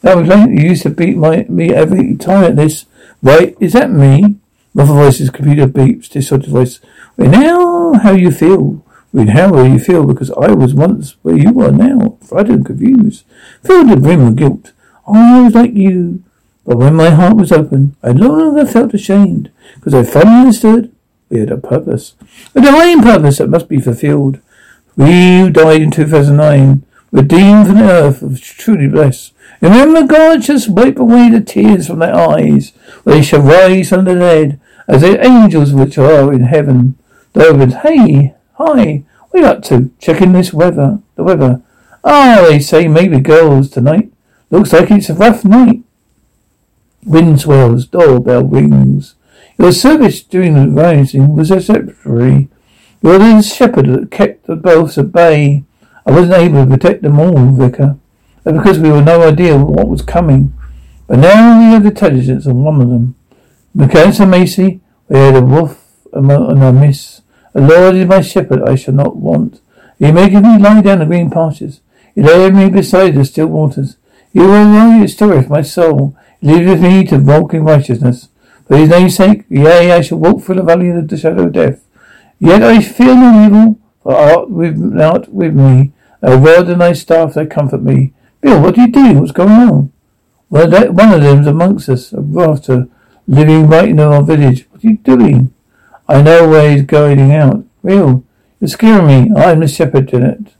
No, 0.02 0.18
we 0.18 0.24
playing. 0.24 0.58
You 0.58 0.70
used 0.70 0.82
to 0.82 0.90
beat 0.90 1.16
my 1.16 1.44
me 1.48 1.72
every 1.72 2.16
time 2.16 2.44
at 2.44 2.56
this. 2.56 2.86
Right? 3.22 3.56
Is 3.60 3.72
that 3.72 3.90
me? 3.90 4.36
Muffled 4.74 4.98
voice's 4.98 5.30
computer 5.30 5.66
beeps. 5.66 6.10
Distorted 6.10 6.50
voice. 6.50 6.80
Well, 7.16 7.30
now, 7.30 7.94
how 8.00 8.12
you 8.12 8.30
feel? 8.30 8.84
Well, 9.12 9.30
how 9.30 9.52
will 9.52 9.68
you 9.68 9.78
feel? 9.78 10.04
Because 10.04 10.30
I 10.32 10.50
was 10.52 10.74
once 10.74 11.16
where 11.22 11.36
you 11.36 11.60
are 11.60 11.70
now, 11.70 12.18
frightened 12.20 12.56
and 12.56 12.66
confused, 12.66 13.24
filled 13.62 13.88
with 13.88 14.02
brim 14.02 14.26
of 14.26 14.36
guilt. 14.36 14.72
I 15.06 15.42
was 15.42 15.54
like 15.54 15.72
you, 15.74 16.24
but 16.66 16.78
when 16.78 16.96
my 16.96 17.10
heart 17.10 17.36
was 17.36 17.52
open, 17.52 17.94
I 18.02 18.12
no 18.12 18.28
longer 18.28 18.66
felt 18.66 18.92
ashamed, 18.92 19.52
because 19.76 19.94
I 19.94 20.02
finally 20.02 20.40
understood 20.40 20.93
had 21.40 21.50
a 21.50 21.56
purpose, 21.56 22.14
a 22.54 22.60
divine 22.60 23.02
purpose 23.02 23.38
that 23.38 23.48
must 23.48 23.68
be 23.68 23.80
fulfilled. 23.80 24.40
We 24.96 25.40
who 25.40 25.50
died 25.50 25.82
in 25.82 25.90
2009 25.90 26.84
were 27.10 27.22
deemed 27.22 27.66
from 27.66 27.76
the 27.76 27.90
earth 27.90 28.22
of 28.22 28.40
truly 28.40 28.88
blessed. 28.88 29.32
Remember, 29.60 30.04
God 30.04 30.42
just 30.42 30.68
wipe 30.68 30.98
away 30.98 31.30
the 31.30 31.40
tears 31.40 31.86
from 31.86 32.00
their 32.00 32.14
eyes. 32.14 32.72
They 33.04 33.22
shall 33.22 33.40
rise 33.40 33.88
from 33.88 34.04
the 34.04 34.14
dead 34.14 34.60
as 34.86 35.02
the 35.02 35.24
angels 35.24 35.72
which 35.72 35.96
are 35.98 36.32
in 36.32 36.42
heaven. 36.42 36.96
David, 37.32 37.72
hey, 37.72 38.34
hi, 38.54 39.04
are 39.32 39.38
you 39.38 39.46
up 39.46 39.62
to? 39.64 39.90
Checking 39.98 40.32
this 40.32 40.52
weather, 40.52 41.00
the 41.16 41.24
weather. 41.24 41.62
Ah, 42.04 42.38
oh, 42.40 42.50
they 42.50 42.60
say 42.60 42.86
maybe 42.86 43.18
girls 43.18 43.70
tonight. 43.70 44.12
Looks 44.50 44.72
like 44.72 44.90
it's 44.90 45.08
a 45.08 45.14
rough 45.14 45.44
night. 45.44 45.82
Wind 47.04 47.40
swells, 47.40 47.86
doorbell 47.86 48.44
rings. 48.44 49.14
Your 49.58 49.72
service 49.72 50.22
during 50.22 50.54
the 50.54 50.68
rising 50.68 51.36
was 51.36 51.50
exemplary. 51.50 52.48
You 53.02 53.10
were 53.10 53.18
the 53.18 53.42
shepherd 53.42 53.86
that 53.86 54.10
kept 54.10 54.46
the 54.46 54.56
boats 54.56 54.98
at 54.98 55.12
bay. 55.12 55.64
I 56.06 56.10
wasn't 56.10 56.34
able 56.34 56.64
to 56.64 56.70
protect 56.70 57.02
them 57.02 57.20
all, 57.20 57.52
Vicar. 57.52 57.96
Because 58.44 58.78
we 58.78 58.88
had 58.88 59.04
no 59.04 59.22
idea 59.22 59.56
what 59.56 59.88
was 59.88 60.02
coming. 60.02 60.52
But 61.06 61.18
now 61.18 61.58
we 61.58 61.74
have 61.74 61.86
intelligence 61.86 62.46
on 62.46 62.64
one 62.64 62.80
of 62.80 62.88
them. 62.88 63.14
And 63.76 64.30
Macy, 64.30 64.80
we 65.08 65.18
had 65.18 65.36
a 65.36 65.42
wolf 65.42 65.84
and 66.12 66.30
a 66.30 66.72
miss. 66.72 67.22
The 67.52 67.60
Lord 67.60 67.96
is 67.96 68.06
my 68.06 68.20
shepherd, 68.20 68.62
I 68.62 68.74
shall 68.74 68.94
not 68.94 69.16
want. 69.16 69.60
He 69.98 70.10
maketh 70.10 70.42
me 70.42 70.58
lie 70.58 70.82
down 70.82 71.02
in 71.02 71.08
green 71.08 71.30
pastures. 71.30 71.80
He 72.14 72.22
layeth 72.22 72.54
me 72.54 72.70
beside 72.70 73.14
the 73.14 73.24
still 73.24 73.46
waters. 73.46 73.96
He 74.32 74.40
will 74.40 75.06
for 75.08 75.48
my 75.48 75.62
soul. 75.62 76.16
He 76.40 76.48
leadeth 76.48 76.80
me 76.80 77.04
to 77.06 77.18
walk 77.18 77.54
in 77.54 77.64
righteousness. 77.64 78.28
For 78.66 78.76
his 78.76 78.88
name's 78.88 79.16
sake, 79.16 79.44
yea, 79.48 79.92
I 79.92 80.00
shall 80.00 80.18
walk 80.18 80.42
through 80.42 80.56
the 80.56 80.62
valley 80.62 80.90
of 80.90 81.08
the 81.08 81.16
shadow 81.16 81.44
of 81.44 81.52
death. 81.52 81.84
Yet 82.38 82.62
I 82.62 82.80
fear 82.80 83.14
no 83.14 83.46
evil, 83.46 83.78
for 84.02 84.14
art 84.14 84.50
with, 84.50 84.76
not 84.76 85.32
with 85.32 85.54
me. 85.54 85.92
Thy 86.20 86.34
rod 86.34 86.68
and 86.68 86.80
thy 86.80 86.94
staff, 86.94 87.34
they 87.34 87.46
comfort 87.46 87.82
me. 87.82 88.12
Bill, 88.40 88.60
what 88.60 88.78
are 88.78 88.80
you 88.82 88.88
doing? 88.88 89.20
What's 89.20 89.32
going 89.32 89.50
on? 89.50 89.92
Well, 90.48 90.68
that, 90.70 90.94
one 90.94 91.12
of 91.12 91.22
them's 91.22 91.46
amongst 91.46 91.88
us, 91.88 92.12
a 92.12 92.20
rafter, 92.20 92.88
living 93.26 93.66
right 93.66 93.88
in 93.88 94.00
our 94.00 94.22
village. 94.22 94.66
What 94.70 94.84
are 94.84 94.88
you 94.88 94.96
doing? 94.98 95.52
I 96.08 96.22
know 96.22 96.48
where 96.48 96.70
he's 96.70 96.84
going 96.84 97.32
out. 97.32 97.64
Bill, 97.82 98.24
you're 98.60 98.68
scaring 98.68 99.06
me. 99.06 99.36
I'm 99.36 99.60
the 99.60 99.68
shepherd, 99.68 100.08
Janet. 100.08 100.54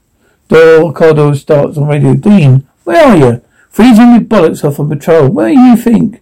Door 0.47 0.93
corridor 0.93 1.33
starts 1.35 1.77
on 1.77 1.87
radio. 1.87 2.13
Dean, 2.15 2.67
where 2.83 3.05
are 3.05 3.17
you? 3.17 3.41
Freezing 3.69 4.13
with 4.13 4.29
bollocks 4.29 4.63
off 4.63 4.79
on 4.79 4.89
patrol. 4.89 5.29
Where 5.29 5.49
do 5.49 5.59
you 5.59 5.75
think? 5.75 6.21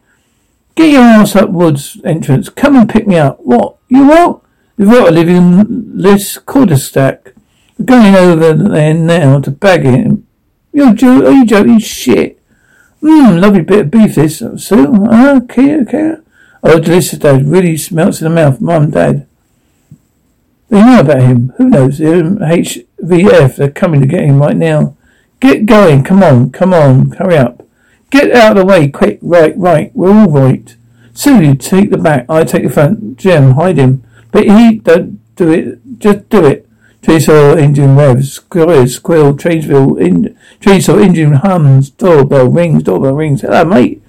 Get 0.75 0.91
your 0.91 1.01
ass 1.01 1.35
up 1.35 1.49
woods 1.51 1.99
entrance. 2.03 2.49
Come 2.49 2.75
and 2.75 2.89
pick 2.89 3.07
me 3.07 3.17
up. 3.17 3.39
What? 3.41 3.77
You 3.89 4.07
what? 4.07 4.41
We've 4.77 4.89
got 4.89 5.09
a 5.09 5.11
living 5.11 5.95
list 5.95 6.45
cul-de-sac. 6.45 7.33
We're 7.77 7.85
going 7.85 8.15
over 8.15 8.53
there 8.53 8.93
now 8.93 9.39
to 9.39 9.51
bag 9.51 9.83
him. 9.83 10.25
You're 10.71 10.93
jo- 10.93 11.25
are 11.27 11.31
you 11.31 11.45
joking? 11.45 11.77
Shit. 11.79 12.39
Mmm, 13.01 13.39
lovely 13.39 13.61
bit 13.61 13.81
of 13.81 13.91
beef 13.91 14.15
this. 14.15 14.39
So, 14.57 15.07
Ah, 15.11 15.41
Kia, 15.47 15.85
Kia? 15.85 16.23
Oh, 16.63 16.79
delicious, 16.79 17.19
Dad. 17.19 17.45
Really 17.47 17.77
smelts 17.77 18.21
in 18.21 18.29
the 18.29 18.33
mouth. 18.33 18.59
Mum, 18.61 18.89
Dad. 18.89 19.27
They 20.69 20.79
know 20.81 21.01
about 21.01 21.21
him. 21.21 21.53
Who 21.57 21.69
knows? 21.69 21.99
HVF. 21.99 23.57
They're 23.57 23.69
coming 23.69 24.01
to 24.01 24.07
get 24.07 24.23
him 24.23 24.39
right 24.41 24.55
now. 24.57 24.95
Get 25.39 25.65
going. 25.67 26.03
Come 26.03 26.23
on. 26.23 26.51
Come 26.51 26.73
on. 26.73 27.11
Hurry 27.11 27.37
up. 27.37 27.62
Get 28.13 28.31
out 28.31 28.51
of 28.51 28.57
the 28.57 28.65
way, 28.67 28.89
quick. 28.89 29.17
Right, 29.23 29.57
right. 29.57 29.91
We're 29.95 30.13
all 30.13 30.29
right. 30.29 30.75
Sue, 31.15 31.41
you 31.41 31.55
take 31.55 31.89
the 31.89 31.97
back. 31.97 32.27
I 32.29 32.43
take 32.43 32.61
the 32.61 32.69
front. 32.69 33.17
Jim, 33.17 33.53
hide 33.53 33.77
him. 33.77 34.03
But 34.31 34.43
he 34.43 34.75
don't 34.75 35.19
do 35.35 35.51
it. 35.51 35.79
Just 35.97 36.29
do 36.29 36.45
it. 36.45 36.69
Chainsaw 37.01 37.57
engine 37.57 37.95
revs, 37.95 38.33
squeal, 38.33 38.87
squeal, 38.87 39.35
Chainsville, 39.35 39.99
in, 39.99 40.37
chainsaw 40.61 41.03
engine 41.03 41.33
hums, 41.33 41.89
doorbell 41.89 42.49
rings, 42.49 42.83
doorbell 42.83 43.15
rings. 43.15 43.41
Hello, 43.41 43.65
mate. 43.65 44.03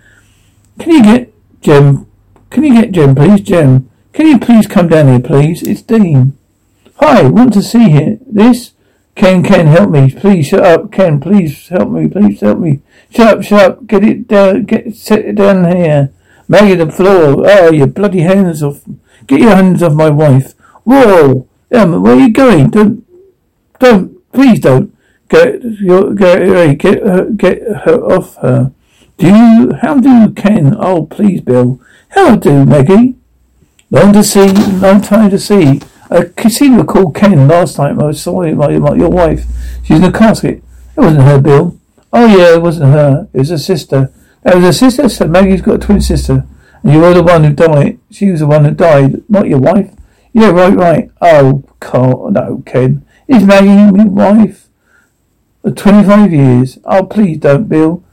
Can 0.78 0.92
you 0.92 1.02
get 1.02 1.32
Jim? 1.62 2.06
Can 2.50 2.62
you 2.64 2.74
get 2.74 2.92
Jim, 2.92 3.14
please? 3.14 3.40
Jim, 3.40 3.90
can 4.12 4.26
you 4.26 4.38
please 4.38 4.66
come 4.66 4.88
down 4.88 5.08
here, 5.08 5.18
please? 5.18 5.62
It's 5.62 5.80
Dean. 5.80 6.36
Hi, 6.96 7.22
want 7.22 7.54
to 7.54 7.62
see 7.62 7.88
here. 7.88 8.18
This? 8.26 8.72
Ken, 9.14 9.42
Ken, 9.42 9.66
help 9.66 9.88
me. 9.88 10.10
Please 10.10 10.48
shut 10.48 10.62
up. 10.62 10.92
Ken, 10.92 11.20
please 11.20 11.68
help 11.68 11.88
me. 11.88 12.06
Please 12.06 12.40
help 12.40 12.58
me. 12.58 12.82
Shut 13.14 13.38
up, 13.38 13.44
shut 13.44 13.60
up. 13.62 13.86
Get 13.86 14.04
it 14.04 14.26
down. 14.26 14.64
Get, 14.64 14.94
set 14.96 15.20
it 15.20 15.36
down 15.36 15.64
here. 15.64 16.12
Maggie, 16.48 16.74
the 16.74 16.90
floor. 16.90 17.44
Oh, 17.48 17.70
your 17.70 17.86
bloody 17.86 18.20
hands 18.20 18.62
off. 18.62 18.82
Get 19.26 19.40
your 19.40 19.54
hands 19.54 19.82
off 19.82 19.92
my 19.92 20.10
wife. 20.10 20.54
Whoa. 20.82 21.48
Um, 21.72 22.02
where 22.02 22.16
are 22.16 22.20
you 22.20 22.32
going? 22.32 22.70
Don't, 22.70 23.06
don't, 23.78 24.32
please 24.32 24.60
don't. 24.60 24.96
Get, 25.28 25.62
your, 25.62 26.14
get, 26.14 26.78
get 26.78 27.02
her, 27.02 27.30
get 27.30 27.62
her 27.62 28.04
off 28.04 28.36
her. 28.36 28.72
Do 29.16 29.28
you, 29.28 29.72
how 29.80 29.98
do 29.98 30.10
you, 30.10 30.30
Ken? 30.30 30.76
Oh, 30.78 31.06
please, 31.06 31.40
Bill. 31.40 31.80
How 32.10 32.36
do, 32.36 32.64
Maggie? 32.64 33.14
Long 33.90 34.12
to 34.12 34.24
see, 34.24 34.52
long 34.52 35.00
time 35.00 35.30
to 35.30 35.38
see. 35.38 35.80
I 36.10 36.30
seem 36.48 36.72
to 36.72 36.78
recall 36.80 37.12
Ken 37.12 37.48
last 37.48 37.76
time 37.76 38.02
I 38.02 38.12
saw 38.12 38.42
my, 38.42 38.76
my, 38.78 38.94
your 38.94 39.08
wife. 39.08 39.46
She's 39.84 39.98
in 39.98 40.04
a 40.04 40.12
casket. 40.12 40.62
It 40.96 41.00
wasn't 41.00 41.22
her, 41.22 41.40
Bill. 41.40 41.78
Oh 42.16 42.26
yeah, 42.26 42.54
it 42.54 42.62
wasn't 42.62 42.92
her. 42.92 43.28
It 43.32 43.38
was 43.40 43.50
her 43.50 43.58
sister. 43.58 44.12
That 44.42 44.54
was 44.54 44.64
her 44.64 44.72
sister. 44.72 45.08
So 45.08 45.26
Maggie's 45.26 45.62
got 45.62 45.82
a 45.82 45.86
twin 45.86 46.00
sister, 46.00 46.46
and 46.82 46.92
you 46.92 47.00
were 47.00 47.12
the 47.12 47.24
one 47.24 47.42
who 47.42 47.52
died. 47.52 47.98
She 48.08 48.30
was 48.30 48.38
the 48.38 48.46
one 48.46 48.64
who 48.64 48.70
died, 48.70 49.28
not 49.28 49.48
your 49.48 49.58
wife. 49.58 49.92
Yeah, 50.32 50.50
right, 50.50 50.76
right. 50.76 51.10
Oh, 51.20 51.64
Carl, 51.80 52.30
no, 52.30 52.62
Ken. 52.64 53.04
Is 53.26 53.42
Maggie 53.42 53.90
my 53.90 54.04
wife? 54.04 54.68
For 55.62 55.72
twenty-five 55.72 56.32
years. 56.32 56.78
Oh, 56.84 57.04
please 57.04 57.38
don't, 57.38 57.68
Bill. 57.68 58.04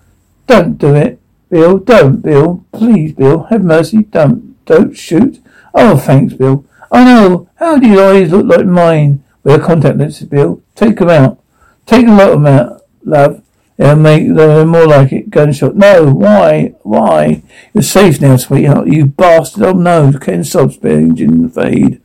Don't 0.47 0.79
do 0.79 0.95
it, 0.95 1.19
Bill. 1.49 1.77
Don't, 1.77 2.21
Bill. 2.21 2.65
Please, 2.71 3.13
Bill. 3.13 3.43
Have 3.43 3.63
mercy. 3.63 4.03
Don't, 4.03 4.65
don't 4.65 4.93
shoot. 4.97 5.39
Oh, 5.75 5.95
thanks, 5.97 6.33
Bill. 6.33 6.65
I 6.91 7.03
know. 7.03 7.49
How 7.57 7.77
do 7.77 7.87
your 7.87 8.15
eyes 8.15 8.31
look 8.31 8.47
like 8.47 8.65
mine? 8.65 9.23
A 9.45 9.59
contact 9.59 9.97
lenses, 9.97 10.27
Bill. 10.27 10.61
Take 10.75 10.97
them 10.97 11.09
out. 11.09 11.43
Take 11.85 12.07
them 12.07 12.19
out, 12.19 12.83
love. 13.03 13.43
It'll 13.81 13.95
make 13.95 14.27
them 14.35 14.67
more 14.67 14.85
like 14.85 15.11
it. 15.11 15.31
Gunshot. 15.31 15.75
No. 15.75 16.13
Why? 16.13 16.75
Why? 16.83 17.41
You're 17.73 17.81
safe 17.81 18.21
now, 18.21 18.37
sweetheart. 18.37 18.87
You 18.87 19.07
bastard. 19.07 19.63
Oh 19.63 19.73
no. 19.73 20.13
Ken 20.21 20.43
sobs, 20.43 20.77
engine 20.83 21.49
fade. 21.49 21.99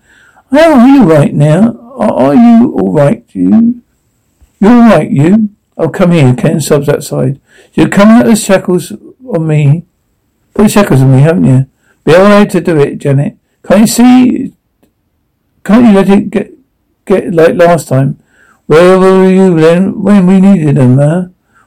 How 0.50 0.80
are 0.80 0.88
you 0.88 1.02
right 1.04 1.34
now? 1.34 1.76
Are 1.98 2.34
you 2.34 2.72
all 2.72 2.92
right, 2.92 3.24
you? 3.32 3.82
You're 4.58 4.70
all 4.70 4.88
right, 4.88 5.10
you? 5.10 5.50
Oh, 5.76 5.90
come 5.90 6.12
here. 6.12 6.34
Ken 6.34 6.60
sobs 6.62 6.88
outside. 6.88 7.40
You're 7.74 7.90
coming 7.90 8.16
out 8.16 8.26
of 8.26 8.30
the 8.30 8.36
shackles 8.36 8.92
on 9.26 9.46
me. 9.46 9.84
Put 10.54 10.70
shackles 10.70 11.02
on 11.02 11.12
me, 11.12 11.20
haven't 11.20 11.44
you? 11.44 11.66
Be 12.04 12.14
alright 12.14 12.48
to 12.50 12.60
do 12.62 12.78
it, 12.78 12.96
Janet. 12.96 13.36
Can't 13.62 13.80
you 13.80 13.86
see 13.86 14.52
can't 15.62 15.84
you 15.84 15.92
let 15.92 16.08
it 16.08 16.30
get 16.30 16.52
get 17.04 17.34
like 17.34 17.56
last 17.56 17.88
time? 17.88 18.22
Where 18.66 18.98
were 18.98 19.28
you 19.28 19.58
then 19.60 20.00
when 20.00 20.26
we 20.26 20.40
needed 20.40 20.76
them, 20.76 20.96
huh? 20.96 21.26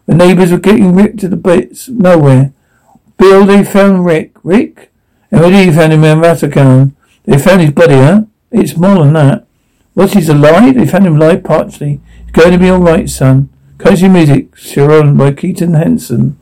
The 0.10 0.16
neighbours 0.16 0.52
were 0.52 0.58
getting 0.58 0.96
ripped 0.96 1.20
to 1.20 1.28
the 1.28 1.36
bits 1.36 1.88
nowhere. 1.88 2.52
Bill, 3.20 3.46
they 3.46 3.64
found 3.64 4.08
Rick. 4.08 4.32
Rick? 4.42 4.92
You 5.32 5.38
find 5.72 5.94
him 5.94 6.04
in 6.04 6.18
Ratacan? 6.18 6.96
They 7.26 7.38
found 7.38 7.62
his 7.62 7.70
body, 7.70 7.94
huh? 7.94 8.24
It's 8.50 8.76
more 8.76 9.04
than 9.04 9.14
that. 9.14 9.46
What, 9.94 10.16
he's 10.16 10.28
alive? 10.28 10.74
They 10.74 10.88
found 10.88 11.06
him 11.06 11.18
alive 11.18 11.44
partially. 11.44 12.02
He's 12.24 12.32
going 12.32 12.54
to 12.54 12.58
be 12.58 12.72
alright, 12.72 13.08
son. 13.08 13.50
Country 13.78 14.10
music, 14.10 14.56
Charon 14.56 15.16
by 15.16 15.32
Keaton 15.32 15.76
Henson. 15.76 16.42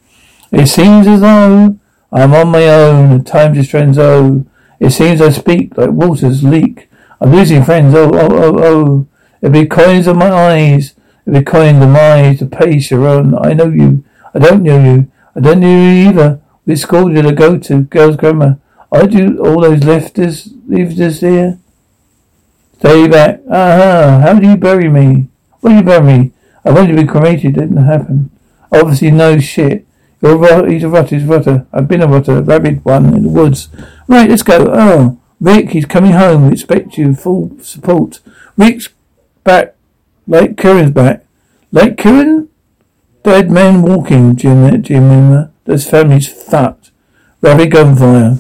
It 0.50 0.68
seems 0.68 1.06
as 1.06 1.20
though 1.20 1.78
I'm 2.10 2.34
on 2.34 2.48
my 2.48 2.70
own, 2.70 3.12
and 3.12 3.28
time 3.28 3.54
just 3.54 3.74
runs 3.74 3.98
oh. 3.98 4.46
It 4.80 4.92
seems 4.92 5.20
I 5.20 5.32
speak 5.32 5.78
like 5.78 5.90
waters 5.90 6.42
leak 6.42 6.88
I'm 7.20 7.34
losing 7.34 7.66
friends. 7.66 7.94
Oh, 7.94 8.12
oh, 8.14 8.30
oh, 8.32 8.64
oh. 8.64 9.08
It'll 9.42 9.52
be 9.52 9.66
coins 9.66 10.08
on 10.08 10.20
my 10.20 10.32
eyes. 10.32 10.96
On 11.28 11.92
my 11.92 12.00
eyes 12.00 12.40
to 12.40 12.46
pay 12.46 12.80
Charon. 12.80 13.36
I 13.38 13.54
know 13.54 13.68
you. 13.68 14.04
I 14.34 14.40
don't 14.40 14.64
know 14.64 14.82
you. 14.82 15.12
I 15.36 15.42
don't 15.42 15.60
know 15.60 15.68
you 15.68 16.10
either. 16.10 16.42
Which 16.64 16.80
school 16.80 17.10
did 17.10 17.26
I 17.26 17.32
go 17.32 17.58
to? 17.58 17.82
Girls' 17.84 18.16
grammar. 18.16 18.60
I 18.92 19.06
do 19.06 19.38
all 19.40 19.62
those 19.62 19.82
lefters, 19.82 20.48
lefters 20.70 21.20
here. 21.20 21.60
Stay 22.80 23.08
back. 23.08 23.42
Uh-huh. 23.50 24.20
How 24.20 24.40
do 24.40 24.48
you 24.48 24.56
bury 24.56 24.88
me? 24.90 25.28
Where 25.60 25.74
do 25.74 25.78
you 25.80 25.84
bury 25.84 26.06
me? 26.06 26.32
I 26.64 26.72
wanted 26.72 26.96
to 26.96 27.02
be 27.02 27.08
cremated. 27.08 27.56
Didn't 27.56 27.78
happen. 27.78 28.32
Obviously 28.72 29.12
no 29.12 29.38
shit. 29.40 29.86
You're 30.22 30.44
a, 30.44 30.72
he's 30.72 30.84
a 30.84 30.90
rotter, 30.90 31.16
he's 31.16 31.26
a 31.26 31.28
rotter. 31.28 31.68
I've 31.72 31.88
been 31.88 32.02
a 32.02 32.08
rotter, 32.08 32.42
rabid 32.42 32.84
one 32.84 33.14
in 33.14 33.24
the 33.24 33.30
woods. 33.30 33.70
Right, 34.08 34.30
let's 34.30 34.44
go. 34.44 34.68
Oh. 34.70 35.20
Rick, 35.40 35.70
he's 35.72 35.86
coming 35.86 36.14
home. 36.14 36.48
We 36.48 36.54
expect 36.54 36.98
you 36.98 37.14
full 37.14 37.58
support. 37.62 38.20
Rick's 38.58 38.90
back. 39.44 39.77
Lake 40.28 40.58
Kieren's 40.58 40.92
back. 40.92 41.24
Lake 41.72 41.98
Kieran? 41.98 42.50
Dead 43.24 43.50
men 43.50 43.82
walking, 43.82 44.36
Jim, 44.36 44.82
Jim, 44.84 45.50
This 45.64 45.90
family's 45.90 46.28
fucked. 46.28 46.92
Rapid 47.42 47.72
gunfire. 47.72 48.38